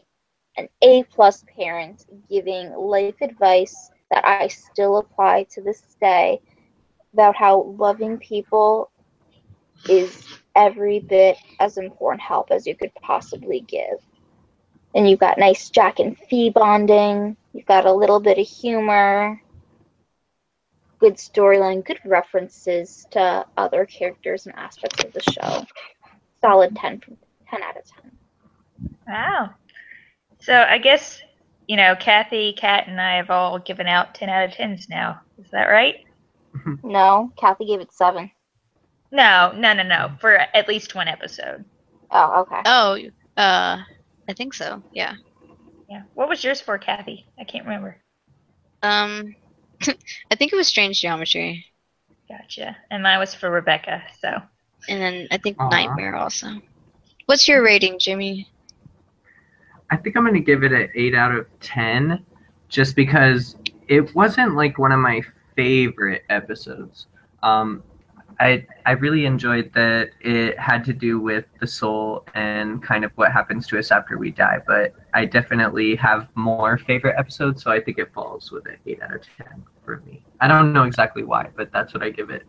[0.59, 6.43] an A plus parent giving life advice that I still apply to this day
[7.15, 8.91] about how loving people
[9.89, 10.23] is
[10.55, 14.05] every bit as important help as you could possibly give.
[14.95, 19.41] And you've got nice Jack and Fi bonding, you've got a little bit of humor,
[21.01, 25.65] good storyline, good references to other characters and aspects of the show.
[26.41, 27.17] Solid 10, from-
[27.51, 28.13] 10 out of 10.
[29.09, 29.51] wow.
[30.41, 31.21] So I guess
[31.67, 35.21] you know Kathy, Kat, and I have all given out ten out of tens now.
[35.39, 35.97] Is that right?
[36.85, 38.31] No, Kathy gave it 7.
[39.11, 40.13] No, no, no, no.
[40.21, 41.65] For at least one episode.
[42.13, 42.61] Oh, okay.
[42.65, 42.99] Oh,
[43.37, 43.79] uh,
[44.29, 44.83] I think so.
[44.93, 45.15] Yeah.
[45.89, 46.03] Yeah.
[46.15, 47.27] What was yours for, Kathy?
[47.39, 47.97] I can't remember.
[48.83, 49.35] Um,
[50.31, 51.65] I think it was Strange Geometry.
[52.29, 52.77] Gotcha.
[52.91, 54.03] And mine was for Rebecca.
[54.21, 54.29] So
[54.89, 55.69] And then I think Aw.
[55.69, 56.49] Nightmare also.
[57.27, 58.49] What's your rating, Jimmy?
[59.91, 62.25] I think I'm gonna give it an eight out of ten,
[62.69, 63.57] just because
[63.89, 65.23] it wasn't like one of my
[65.55, 67.07] favorite episodes.
[67.43, 67.83] Um,
[68.41, 73.13] I I really enjoyed that it had to do with the soul and kind of
[73.17, 74.61] what happens to us after we die.
[74.67, 79.03] But I definitely have more favorite episodes, so I think it falls with an eight
[79.03, 80.25] out of ten for me.
[80.41, 82.47] I don't know exactly why, but that's what I give it.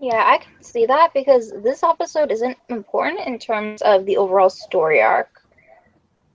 [0.00, 4.48] Yeah, I can see that because this episode isn't important in terms of the overall
[4.48, 5.42] story arc,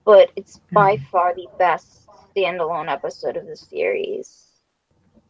[0.04, 1.04] but it's by hmm.
[1.10, 4.45] far the best standalone episode of the series.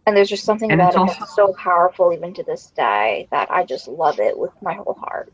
[0.06, 3.26] And there's just something And about it also- that's so powerful even to this day
[3.32, 5.32] that I just love it with my whole heart.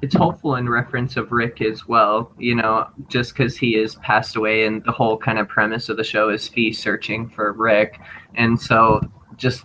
[0.00, 4.36] it's hopeful in reference of Rick as well, you know, just because he is passed
[4.36, 7.98] away, and the whole kind of premise of the show is Fi searching for Rick,
[8.36, 9.00] and so
[9.36, 9.64] just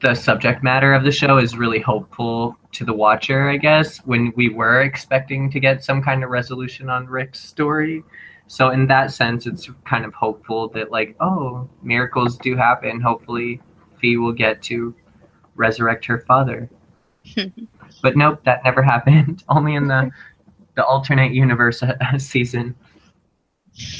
[0.00, 4.32] the subject matter of the show is really hopeful to the watcher, I guess, when
[4.34, 8.02] we were expecting to get some kind of resolution on Rick's story.
[8.50, 13.00] So in that sense, it's kind of hopeful that like, oh, miracles do happen.
[13.00, 13.60] Hopefully,
[14.00, 14.92] Fi will get to
[15.54, 16.68] resurrect her father.
[18.02, 19.44] But nope, that never happened.
[19.48, 20.10] Only in the
[20.74, 22.74] the alternate universe uh, season.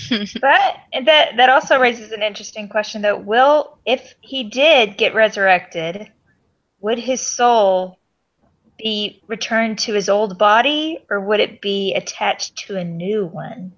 [0.09, 3.19] But that that also raises an interesting question though.
[3.19, 6.11] Will if he did get resurrected,
[6.81, 7.99] would his soul
[8.79, 13.73] be returned to his old body or would it be attached to a new one?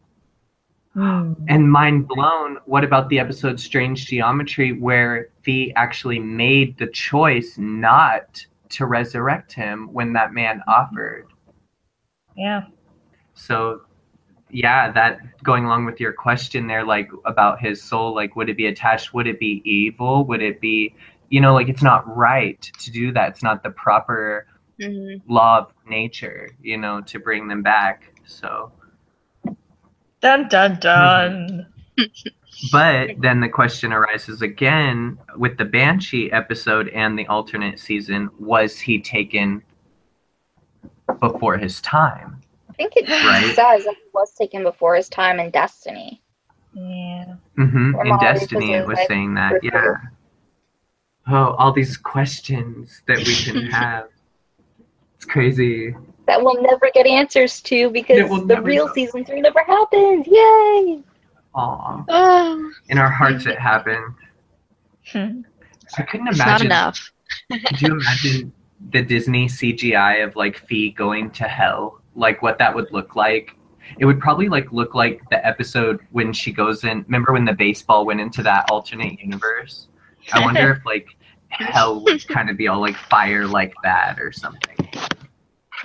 [0.95, 7.57] And mind blown, what about the episode Strange Geometry where Fi actually made the choice
[7.57, 11.27] not to resurrect him when that man offered?
[12.37, 12.65] Yeah.
[13.35, 13.83] So
[14.51, 18.57] yeah, that going along with your question there, like about his soul, like would it
[18.57, 19.15] be attached?
[19.15, 20.25] Would it be evil?
[20.27, 20.95] Would it be
[21.31, 23.31] you know, like it's not right to do that.
[23.31, 24.47] It's not the proper
[24.79, 25.23] Mhm.
[25.27, 28.13] law of nature, you know, to bring them back.
[28.27, 28.71] So
[30.23, 31.67] Dun dun dun.
[32.71, 38.79] But then the question arises again with the Banshee episode and the alternate season was
[38.79, 39.63] he taken
[41.21, 42.41] before his time?
[42.71, 43.47] I think it Right.
[43.55, 46.23] says that he was taken before his time in Destiny.
[46.73, 47.35] Yeah.
[47.57, 49.63] hmm In Destiny, it was I saying that.
[49.63, 49.71] Yeah.
[49.71, 50.11] prefer-
[51.29, 54.09] Oh, all these questions that we can have.
[55.17, 55.95] It's crazy.
[56.27, 58.93] That we'll never get answers to because the real know.
[58.95, 60.27] season three never happened.
[60.27, 61.03] Yay!
[61.55, 62.05] Aw.
[62.09, 64.15] Oh, In our hearts, it happened.
[65.11, 65.41] Hmm.
[65.99, 67.13] I couldn't it's not enough.
[67.51, 68.53] Could you imagine
[68.91, 72.01] the Disney CGI of like Fi going to hell?
[72.15, 73.57] Like what that would look like?
[73.99, 77.03] It would probably like look like the episode when she goes in.
[77.03, 79.89] Remember when the baseball went into that alternate universe?
[80.33, 81.09] I wonder if like
[81.49, 84.77] hell would kind of be all like fire like that or something.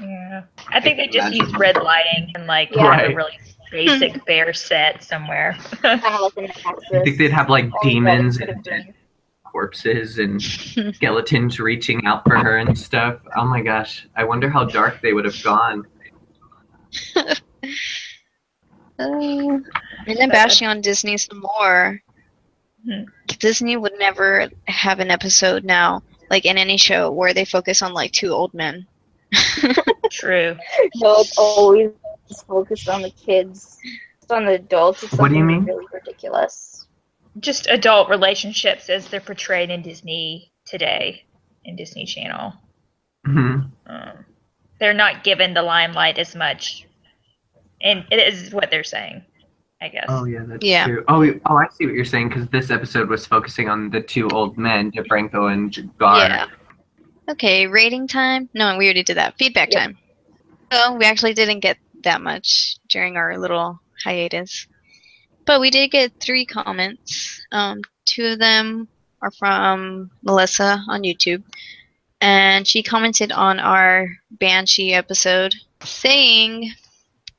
[0.02, 0.43] Yeah.
[0.70, 1.45] I think they just Imagine.
[1.45, 2.82] use red lighting and like Yeah.
[2.84, 3.12] have Right.
[3.12, 3.39] a really
[3.72, 5.56] basic bare set somewhere.
[5.82, 6.86] Kind of like in Texas.
[6.93, 8.93] I think they'd have like demons and been.
[9.43, 10.41] corpses and
[10.95, 13.20] skeletons reaching out for her and stuff.
[13.36, 14.08] Oh my gosh!
[14.16, 15.86] I wonder how dark they would have gone.
[19.00, 19.60] Uh,
[20.08, 22.02] and then bashing on Disney some more.
[22.84, 23.04] Hmm.
[23.39, 27.93] Disney would never have an episode now, like in any show, where they focus on
[27.93, 28.88] like two old men.
[30.11, 30.55] True.
[30.95, 31.91] No, it's always
[32.47, 33.78] focused on the kids.
[34.21, 35.03] It's on the adults.
[35.03, 35.63] It's What do you mean?
[35.65, 36.88] Really ridiculous.
[37.39, 41.23] Just adult relationships as they're portrayed in Disney today,
[41.65, 42.53] in Disney Channel.
[43.25, 44.25] hmm Um,
[44.80, 46.86] they're not given the limelight as much,
[47.82, 49.23] and it is what they're saying,
[49.82, 50.05] I guess.
[50.09, 50.86] Oh yeah, that's Yeah.
[50.86, 51.03] true.
[51.07, 54.28] Oh, oh, I see what you're saying because this episode was focusing on the two
[54.30, 56.17] old men, DeFranco and Garr.
[56.28, 56.45] Yeah.
[57.30, 58.49] Okay, rating time.
[58.53, 59.38] No, we already did that.
[59.38, 59.82] Feedback Yep.
[59.82, 59.97] time.
[60.71, 64.67] So we actually didn't get that much during our little hiatus,
[65.45, 67.41] but we did get three comments.
[67.51, 68.88] Um, two of them
[69.21, 71.43] are from Melissa on YouTube,
[72.21, 75.53] and she commented on our Banshee episode,
[75.84, 76.71] saying,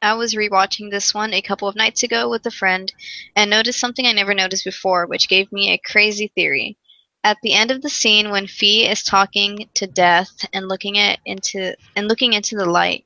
[0.02, 2.92] "I was rewatching this one a couple of nights ago with a friend,
[3.36, 6.76] and noticed something I never noticed before, which gave me a crazy theory."
[7.24, 11.74] At the end of the scene when Fi is talking to Death and looking into
[11.96, 13.04] and looking into the light,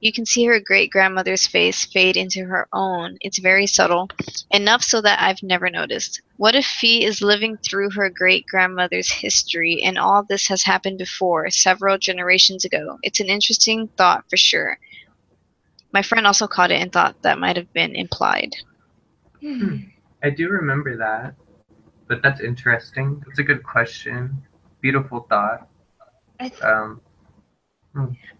[0.00, 3.16] you can see her great grandmother's face fade into her own.
[3.22, 4.10] It's very subtle,
[4.50, 6.20] enough so that I've never noticed.
[6.36, 10.98] What if Fi is living through her great grandmother's history and all this has happened
[10.98, 12.98] before, several generations ago?
[13.02, 14.78] It's an interesting thought for sure.
[15.90, 18.50] My friend also caught it and thought that might have been implied.
[19.40, 19.76] Hmm.
[20.22, 21.34] I do remember that,
[22.08, 23.22] but that's interesting.
[23.26, 24.42] That's a good question
[24.80, 25.66] beautiful thought.
[26.40, 27.00] I, th- Um,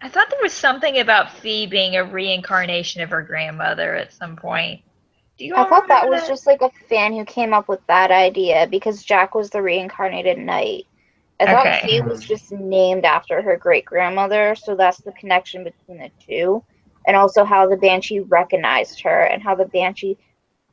[0.01, 4.35] I thought there was something about Fi being a reincarnation of her grandmother at some
[4.35, 4.81] point.
[5.37, 5.55] Do you?
[5.55, 8.11] I all thought that remember was just like a fan who came up with that
[8.11, 10.85] idea because Jack was the reincarnated knight.
[11.39, 11.81] I thought Okay.
[11.81, 16.63] Fi was just named after her great grandmother, so that's the connection between the two.
[17.07, 20.17] And also how the Banshee recognized her and how the Banshee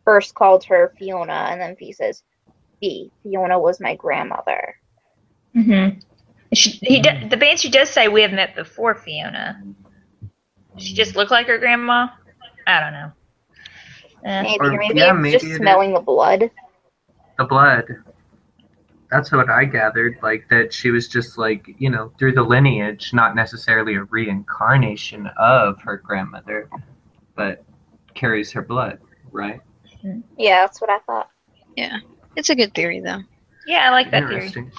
[0.05, 2.22] first called her Fiona and then Fi says,
[2.82, 4.74] Fi, Fiona was my grandmother.
[5.56, 6.00] Mm-hmm.
[6.52, 9.62] She, he d- the Banshee does say we have met before, Fiona.
[10.76, 12.08] She just looked like her grandma.
[12.66, 13.12] I don't know.
[14.24, 14.42] Eh.
[14.42, 15.56] Maybe, Or- or maybe yeah, maybe just it is.
[15.58, 16.50] smelling the blood.
[17.38, 17.84] the blood.
[19.10, 20.18] That's what I gathered.
[20.22, 25.28] Like that she was just like, you know, through the lineage, not necessarily a reincarnation
[25.38, 26.68] of her grandmother,
[27.36, 27.62] but
[28.14, 28.98] carries her blood,
[29.30, 29.60] right?
[30.38, 31.28] Yeah, that's what I thought.
[32.36, 33.20] It's a good theory, though.
[33.66, 34.46] Yeah, I like that theory.
[34.46, 34.72] Interesting.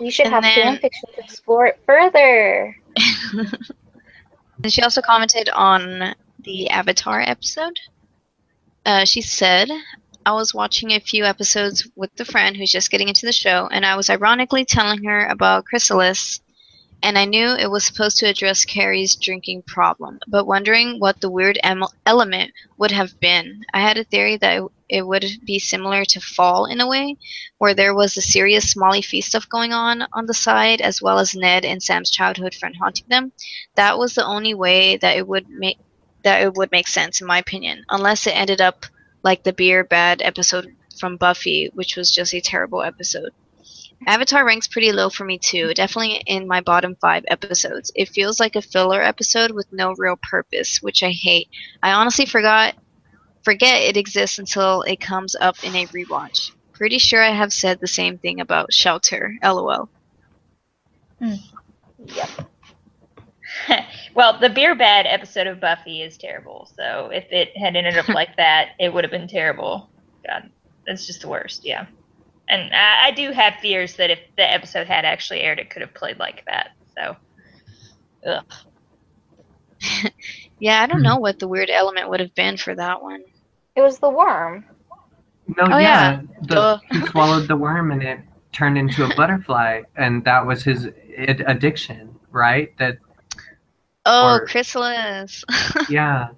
[0.00, 2.76] We should And have then- fan fiction to explore it further.
[4.62, 6.14] And she also commented on
[6.44, 7.76] the Avatar episode.
[8.86, 9.68] Uh, she said,
[10.24, 13.68] I was watching a few episodes with the friend who's just getting into the show,
[13.72, 16.42] and I was ironically telling her about Chrysalis,
[17.02, 21.30] and I knew it was supposed to address Carrie's drinking problem, but wondering what the
[21.30, 23.64] weird em- element would have been.
[23.74, 24.62] I had a theory that
[24.92, 27.16] it, would be similar to Fall in a way,
[27.58, 31.18] where there was a serious Molly Fi stuff going on on the side, as well
[31.18, 33.32] as Ned and Sam's childhood friend haunting them.
[33.74, 35.78] That was the only way that it would make
[36.22, 38.86] that it would make sense in my opinion unless it ended up
[39.22, 43.30] like the beer bad episode from buffy which was just a terrible episode.
[44.06, 47.92] Avatar ranks pretty low for me too definitely in my bottom five episodes.
[47.94, 51.48] It feels like a filler episode with no real purpose which i hate.
[51.82, 52.74] I honestly forgot
[53.42, 57.78] forget it exists until it comes up in a rewatch pretty sure i have said
[57.80, 59.88] the same thing about shelter lol
[61.18, 61.34] hmm.
[62.06, 62.30] Yep.
[64.14, 66.68] well, the beer bad episode of Buffy is terrible.
[66.76, 69.88] So if it had ended up like that, it would have been terrible.
[70.26, 70.50] God,
[70.86, 71.64] that's just the worst.
[71.64, 71.86] Yeah.
[72.48, 75.82] And I, I do have fears that if the episode had actually aired, it could
[75.82, 76.70] have played like that.
[76.96, 77.16] So,
[78.26, 78.44] ugh.
[80.60, 81.02] yeah i don't hmm.
[81.02, 83.24] know what the weird element would have been for that one
[83.76, 84.64] It was the worm.
[85.48, 86.20] No, Oh, yeah.
[86.42, 86.78] The, Duh.
[86.90, 88.20] he swallowed the worm and it
[88.52, 92.76] turned into a butterfly, and that was his ad- addiction, right?
[92.78, 92.98] That
[94.04, 95.44] Oh, Or- chrysalis.
[95.88, 96.28] yeah.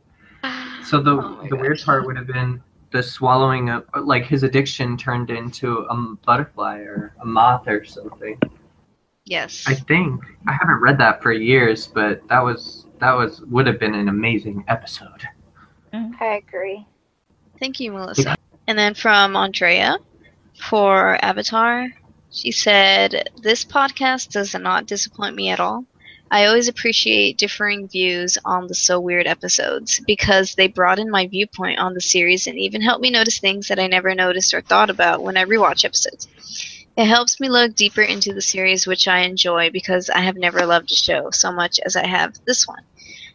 [0.85, 1.87] So the Oh the weird gosh.
[1.87, 2.62] part would have been
[2.93, 8.39] the swallowing of like his addiction turned into a butterfly or a moth or something.
[9.24, 9.64] yes.
[9.66, 13.80] I think I haven't read that for years, but that was that was would have
[13.80, 15.24] been an amazing episode.
[15.93, 16.87] I agree.
[17.59, 18.36] Thank you, Melissa.
[18.66, 19.98] And then from Andrea
[20.59, 21.88] for Avatar,
[22.30, 25.84] she said, This podcast does not disappoint me at all.
[26.30, 31.78] I always appreciate differing views on the So Weird episodes because they broaden my viewpoint
[31.78, 34.90] on the series and even help me notice things that I never noticed or thought
[34.90, 36.26] about when I rewatch episodes.
[36.96, 40.64] It helps me look deeper into the series, which I enjoy because I have never
[40.66, 42.82] loved a show so much as I have this one.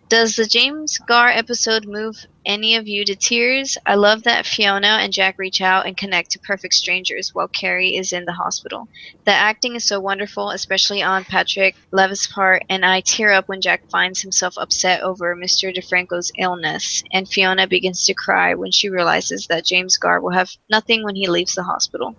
[0.10, 3.78] Does the James Garr episode move any of you to tears?
[3.86, 7.96] I love that Fiona and Jack reach out and connect to perfect strangers while Carrie
[7.96, 8.88] is in the hospital.
[9.26, 13.62] The acting is so wonderful, especially on Patrick Levis' part, and I tear up when
[13.62, 15.72] Jack finds himself upset over Mr.
[15.72, 20.50] DeFranco's illness, and Fiona begins to cry when she realizes that James Garr will have
[20.72, 22.16] nothing when he leaves the hospital.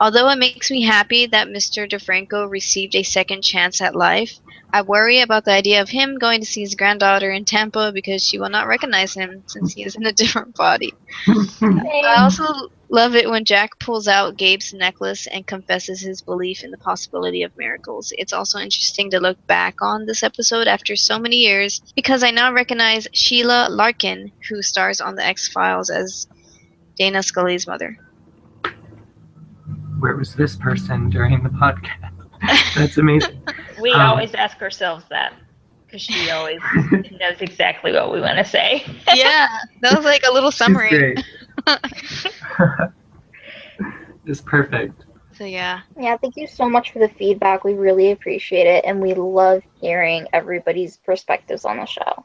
[0.00, 1.90] Although it makes me happy that Mr.
[1.90, 4.38] DeFranco received a second chance at life,
[4.72, 8.22] I worry about the idea of him going to see his granddaughter in Tampa because
[8.22, 10.94] she will not recognize him since he is in a different body.
[11.26, 12.44] I also
[12.90, 17.42] love it when Jack pulls out Gabe's necklace and confesses his belief in the possibility
[17.42, 18.12] of miracles.
[18.16, 22.30] It's also interesting to look back on this episode after so many years because I
[22.30, 26.28] now recognize Sheila Larken, who stars on The X Files as
[26.96, 27.98] Dana Scully's mother.
[29.98, 32.12] Where was this person during the podcast?
[32.76, 33.42] That's amazing.
[33.80, 35.34] we Um, always ask ourselves that
[35.86, 36.60] because she always
[36.92, 38.84] knows exactly what we want to say.
[39.14, 39.48] yeah,
[39.82, 40.88] that was like a little She's summary.
[40.90, 41.24] great.
[44.26, 45.04] it's perfect.
[45.32, 45.80] So yeah.
[45.98, 47.64] Yeah, thank you so much for the feedback.
[47.64, 52.24] We really appreciate it, and we love hearing everybody's perspectives on the show.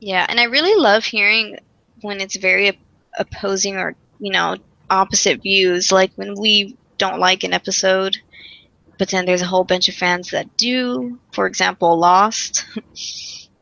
[0.00, 1.58] Yeah, and I really love hearing
[2.02, 2.78] when it's very
[3.18, 4.56] opposing or, you know,
[4.90, 5.92] opposite views.
[5.92, 8.16] Like when we don't like an episode,
[8.98, 11.18] but then there's a whole bunch of fans that do.
[11.32, 12.64] For example, Lost.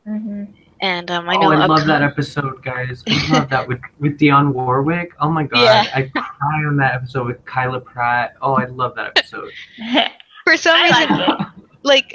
[0.06, 0.44] Mm-hmm.
[0.80, 3.02] And um, I know oh, I love upcom- that episode, guys.
[3.08, 5.12] I love that with with Dionne Warwick.
[5.18, 5.90] Oh my god, Yeah.
[5.94, 8.34] I cry on that episode with Kyla Pratt.
[8.42, 9.50] Oh, I love that episode.
[10.44, 11.48] for some I reason like
[11.82, 12.14] like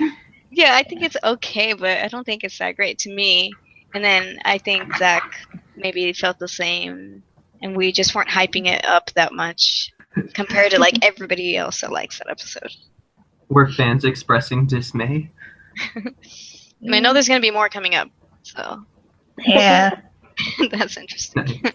[0.52, 3.52] yeah i think it's okay but i don't think it's that great to me
[3.94, 7.24] and then i think zach maybe felt the same
[7.62, 9.92] and we just weren't hyping it up that much
[10.34, 12.72] compared to like everybody else that likes that episode
[13.50, 15.32] Were fans expressing dismay?
[15.96, 16.02] I,
[16.82, 18.10] mean, I know there's going to be more coming up
[18.44, 18.86] so
[19.38, 20.02] yeah.
[20.72, 21.74] that's interesting Season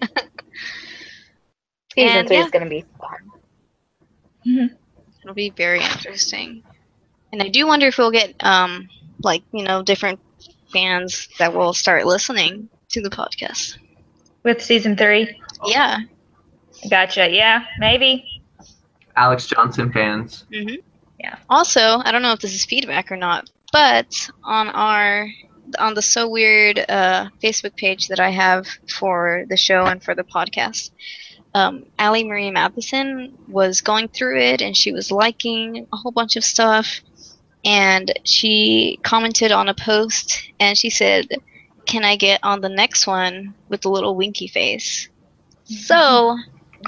[1.97, 2.45] And, three yeah.
[2.45, 4.71] is going to be fun.
[5.23, 6.63] it'll be very interesting
[7.33, 8.89] and i do wonder if we'll get um
[9.23, 10.21] like you know different
[10.73, 13.79] fans that will start listening to the podcast
[14.43, 15.41] With season three.
[15.67, 16.01] Yeah
[16.89, 17.31] Gotcha.
[17.31, 18.43] Yeah, maybe.
[19.17, 20.45] Alex Johnson fans.
[21.19, 21.37] Yeah.
[21.49, 25.29] Also, I don't know if this is feedback or not, but on our
[25.79, 30.15] on the so weird uh, Facebook page that I have for the show and for
[30.15, 30.91] the podcast,
[31.55, 36.37] um, Ali Marie Matheson was going through it and she was liking a whole bunch
[36.37, 37.01] of stuff,
[37.65, 41.29] and she commented on a post and she said,
[41.87, 45.09] "Can I get on the next one with the little winky face?"
[45.65, 46.39] So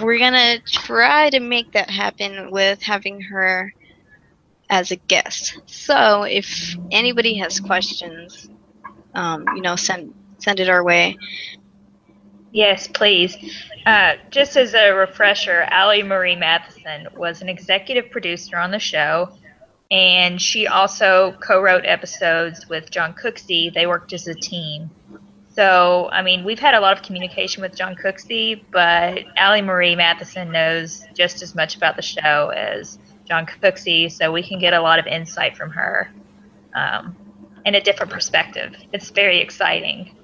[0.01, 3.73] we're gonna try to make that happen with having her
[4.69, 5.59] as a guest.
[5.67, 8.49] So if anybody has questions,
[9.15, 11.17] um, you know, send send it our way.
[12.53, 13.37] Yes, please.
[13.85, 19.31] Uh, just as a refresher, Ali Marie Matheson was an executive producer on the show,
[19.91, 23.73] and she also co-wrote episodes with Jon Cooksey.
[23.73, 24.91] They worked as a team.
[25.57, 29.97] So, I mean, we've had a lot of communication with Jon Cooksey, but Ali Marie
[29.97, 34.75] Matheson knows just as much about the show as Jon Cooksey, so we can get
[34.75, 36.11] a lot of insight from her
[36.75, 37.17] um,
[37.65, 38.75] and a different perspective.
[38.93, 40.15] It's very exciting.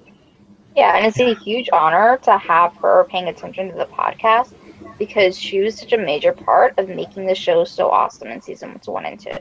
[0.75, 4.53] Yeah, and it's a huge honor to have her paying attention to the podcast
[4.99, 8.87] because she was such a major part of making the show so awesome in seasons
[8.87, 9.31] one and two.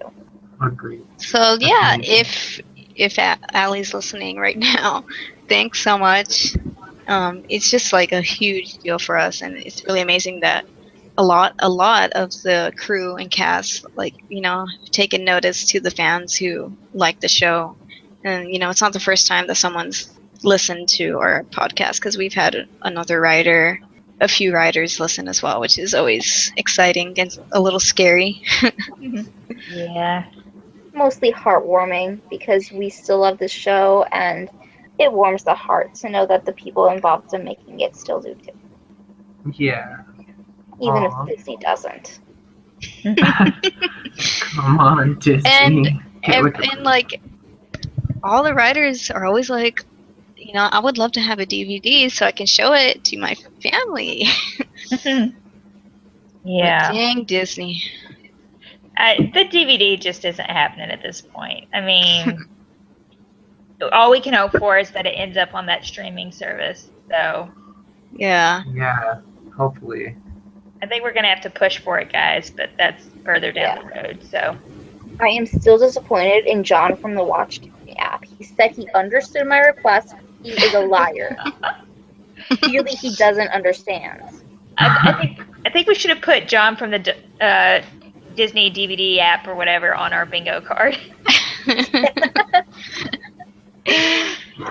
[0.60, 1.04] Agreed.
[1.18, 2.14] So yeah, amazing.
[2.14, 2.60] if
[2.96, 3.18] if
[3.54, 5.04] Ali's listening right now,
[5.48, 6.56] thanks so much.
[7.06, 10.64] Um, it's just like a huge deal for us, and it's really amazing that
[11.18, 15.80] a lot a lot of the crew and cast like you know taken notice to
[15.80, 17.76] the fans who like the show,
[18.24, 20.12] and you know it's not the first time that someone's
[20.42, 23.80] listened to our podcast because we've had another writer.
[24.20, 28.42] A few writers listen as well, which is always exciting and a little scary.
[29.66, 30.24] Yeah.
[30.94, 34.48] Mostly heartwarming because we still love the show and
[34.98, 38.34] it warms the heart to know that the people involved in making it still do
[38.34, 38.52] too,
[39.54, 40.02] Yeah.
[40.80, 41.24] even Aw.
[41.24, 42.20] if Disney doesn't.
[44.54, 45.50] Come on, Disney.
[45.50, 45.88] And-
[46.24, 47.20] Get and, and like
[48.22, 49.84] all the writers are always like
[50.36, 53.16] you know i would love to have a dvd so i can show it to
[53.18, 54.24] my family
[56.44, 56.88] yeah.
[56.88, 57.82] But dang disney
[58.96, 61.68] I, the DVD just isn't happening at this point.
[61.72, 62.46] I mean,
[63.92, 66.90] all we can hope for is that it ends up on that streaming service.
[67.10, 67.50] So
[68.14, 69.20] yeah yeah.
[69.56, 70.16] Hopefully.
[70.82, 72.50] I think we're gonna have to push for it, guys.
[72.50, 74.22] But that's further down the road.
[74.28, 74.56] So
[75.20, 78.24] I am still disappointed in John from the Watch TV app.
[78.24, 80.14] He said he understood my request.
[80.42, 81.36] He is a liar.
[82.62, 84.22] Clearly, he doesn't understand.
[84.78, 87.82] I, I think I think we should have put John from the uh,
[88.34, 90.96] Disney DVD app or whatever on our bingo card.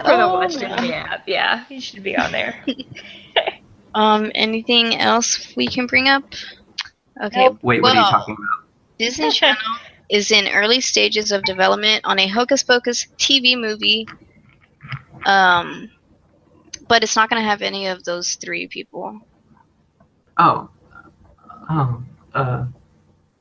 [0.03, 0.61] For the Oh, Watch no.
[0.61, 2.63] TV app, yeah, he should be on there.
[3.95, 6.23] um anything else we can bring up
[7.23, 7.59] okay Nope.
[7.61, 8.67] Wait, what are you talking about?
[8.97, 9.57] disney channel
[10.09, 14.07] is in early stages of development on a hocus pocus tv movie
[15.25, 15.89] um
[16.87, 19.19] but it's not going to have any of those three people
[20.37, 20.69] Oh.
[21.69, 22.01] Oh.
[22.33, 22.65] Uh.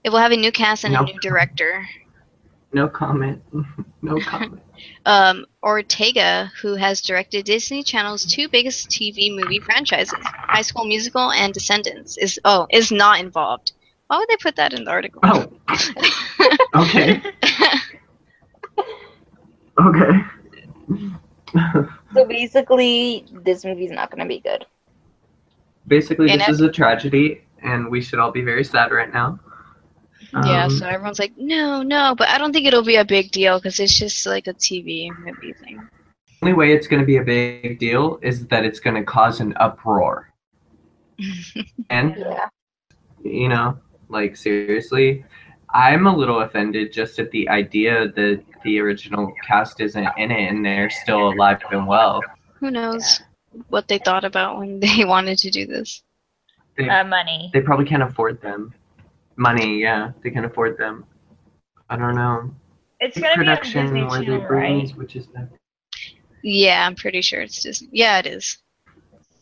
[0.05, 1.87] It will have a new cast and a new director
[2.73, 3.43] No comment.
[4.03, 4.61] no comment.
[5.07, 11.33] um, Ortega, who has directed Disney Channel's two biggest TV movie franchises, High School Musical
[11.33, 13.73] and Descendants, is oh is not involved.
[14.07, 15.21] Why would they put that in the article?
[15.25, 15.47] Oh.
[16.77, 17.21] Okay.
[19.79, 20.13] Okay.
[22.15, 24.65] So basically, this movie's not going to be good.
[25.87, 29.13] Basically, And this it- is a tragedy, and we should all be very sad right
[29.13, 29.39] now.
[30.39, 33.31] Yeah, Um, so everyone's like, no, no, but I don't think it'll be a big
[33.31, 35.89] deal because it's just like a TV movie thing.
[36.43, 39.41] only way it's going to be a big deal is that it's going to cause
[39.41, 40.33] an uproar.
[41.91, 42.49] And Yeah.
[43.25, 43.79] you know,
[44.09, 45.25] like seriously,
[45.73, 50.49] I'm a little offended just at the idea that the original cast isn't in it
[50.51, 52.23] and they're still alive and well.
[52.61, 53.21] Who knows
[53.69, 56.03] what they thought about when they wanted to do this?
[56.77, 57.51] They, Uh, money.
[57.53, 58.75] they probably can't afford them.
[59.41, 61.07] Money, yeah, they can afford them.
[61.89, 62.55] I don't know.
[63.01, 64.81] It's gonna be on Production Disney where they Channel, bring right?
[64.83, 65.49] these witches back.
[66.43, 67.89] Yeah, I'm pretty sure it's Disney.
[67.91, 68.59] Yeah, it is.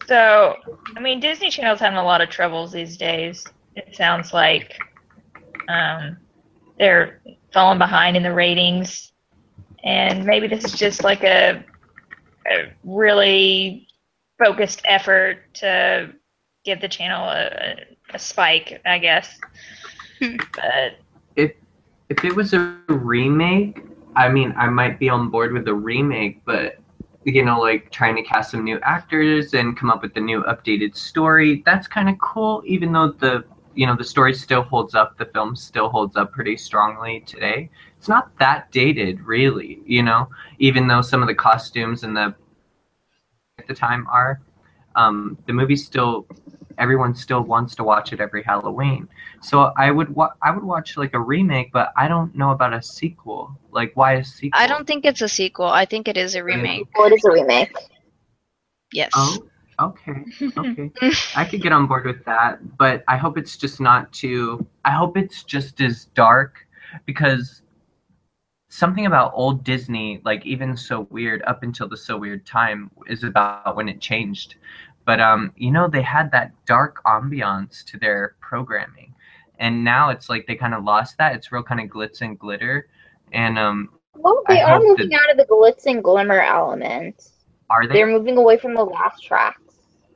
[0.07, 0.55] So,
[0.97, 3.45] I mean, Disney Channel's having a lot of troubles these days.
[3.75, 4.79] It sounds like
[5.69, 6.17] um,
[6.79, 7.21] they're
[7.53, 9.13] falling behind in the ratings,
[9.83, 11.65] and maybe this is just like a,
[12.47, 13.89] a really
[14.39, 16.13] focused effort to
[16.65, 17.75] give the channel a,
[18.15, 19.37] a spike, I guess.
[20.21, 20.99] But
[22.09, 23.83] If it was a remake,
[24.17, 26.79] I mean, I might be on board with the remake, but
[27.25, 30.43] you know, like trying to cast some new actors and come up with a new
[30.45, 32.63] updated story, that's kind of cool.
[32.65, 33.45] Even though the
[33.75, 37.69] you know the story still holds up, the film still holds up pretty strongly today.
[37.99, 39.81] It's not that dated, really.
[39.85, 42.35] You know, even though some of the costumes and the
[43.59, 44.41] at the time are,
[44.97, 46.27] um, the movie still
[46.79, 49.09] everyone still wants to watch it every Halloween.
[49.41, 52.75] So I would wa- I would watch like a remake, but I don't know about
[52.75, 53.57] a sequel.
[53.71, 54.61] Like why a sequel?
[54.61, 55.67] I don't think it's a sequel.
[55.67, 56.87] I think it is a remake.
[56.97, 57.73] Well, it is a remake.
[58.93, 59.11] Yes.
[59.15, 59.45] Oh,
[59.81, 60.25] okay,
[60.57, 60.91] okay.
[61.37, 64.67] I could get on board with that, but I hope it's just not too.
[64.85, 66.67] I hope it's just as dark
[67.07, 67.63] because
[68.71, 73.25] something about old Disney, like even so weird up until the so weird time, is
[73.25, 74.57] about when it changed.
[75.05, 79.15] But um, you know, they had that dark ambiance to their programming,
[79.59, 81.35] and now it's like they kind of lost that.
[81.35, 82.89] It's real kind of glitz and glitter,
[83.33, 87.31] and um, Well, they I are moving that- out of the glitz and glimmer element.
[87.71, 87.95] are they?
[87.95, 89.61] They're moving away from the last tracks,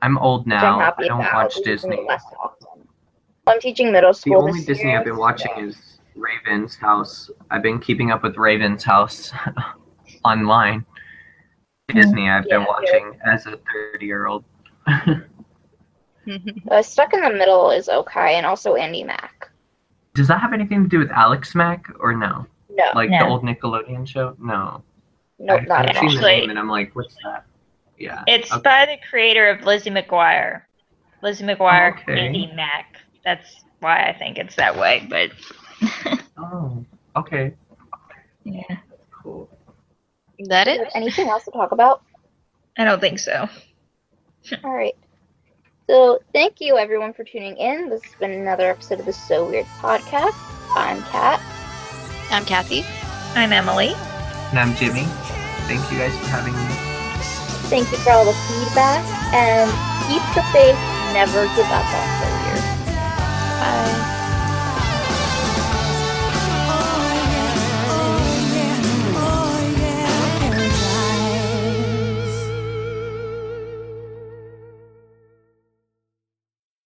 [0.01, 0.79] I'm old now.
[0.79, 1.33] I'm I don't about.
[1.33, 2.07] watch They're using it Disney.
[3.47, 4.41] I'm teaching middle school.
[4.41, 7.29] The only Disney year, I've been watching is Raven's House.
[7.51, 9.31] I've been keeping up with Raven's House
[10.25, 10.85] online.
[11.89, 13.59] Disney I've been Yeah, watching as a
[13.93, 14.45] 30 year old.
[16.71, 19.49] Uh, Stuck in the Middle is okay, and also Andi Mack.
[20.13, 22.45] Does that have anything to do with Alex Mack or no?
[22.69, 24.35] No, Like the old Nickelodeon show?
[24.39, 24.83] No.
[25.39, 26.09] no, I, not I've seen all.
[26.11, 27.45] the Actually- name and I'm like, what's that?
[27.97, 28.23] Yeah.
[28.27, 28.61] it's Okay.
[28.63, 30.61] by the creator of Lizzie McGuire.
[31.21, 32.13] Lizzie McGuire, Okay.
[32.29, 32.97] Andi Mack.
[33.23, 35.05] That's why I think it's that way.
[35.09, 35.31] But
[36.37, 36.83] Oh,
[37.15, 37.53] okay.
[38.43, 38.61] yeah,
[39.11, 39.49] Cool.
[40.39, 40.87] Is that it?
[40.95, 42.01] Anything else to talk about?
[42.77, 43.47] I don't think so.
[44.63, 44.95] All right.
[45.93, 47.87] So thank you everyone for tuning in.
[47.87, 50.33] This has been another episode of the So Weird podcast.
[50.75, 51.39] I'm Kat.
[52.31, 52.83] I'm Kathy.
[53.35, 53.93] I'm Emily.
[54.49, 55.03] And I'm Jimmy.
[55.69, 56.65] Thank you guys for having me.
[57.69, 59.69] Thank you for all the feedback and
[60.09, 60.73] keep the faith.
[61.13, 62.89] Never give up on So Weird.
[63.61, 64.12] Bye.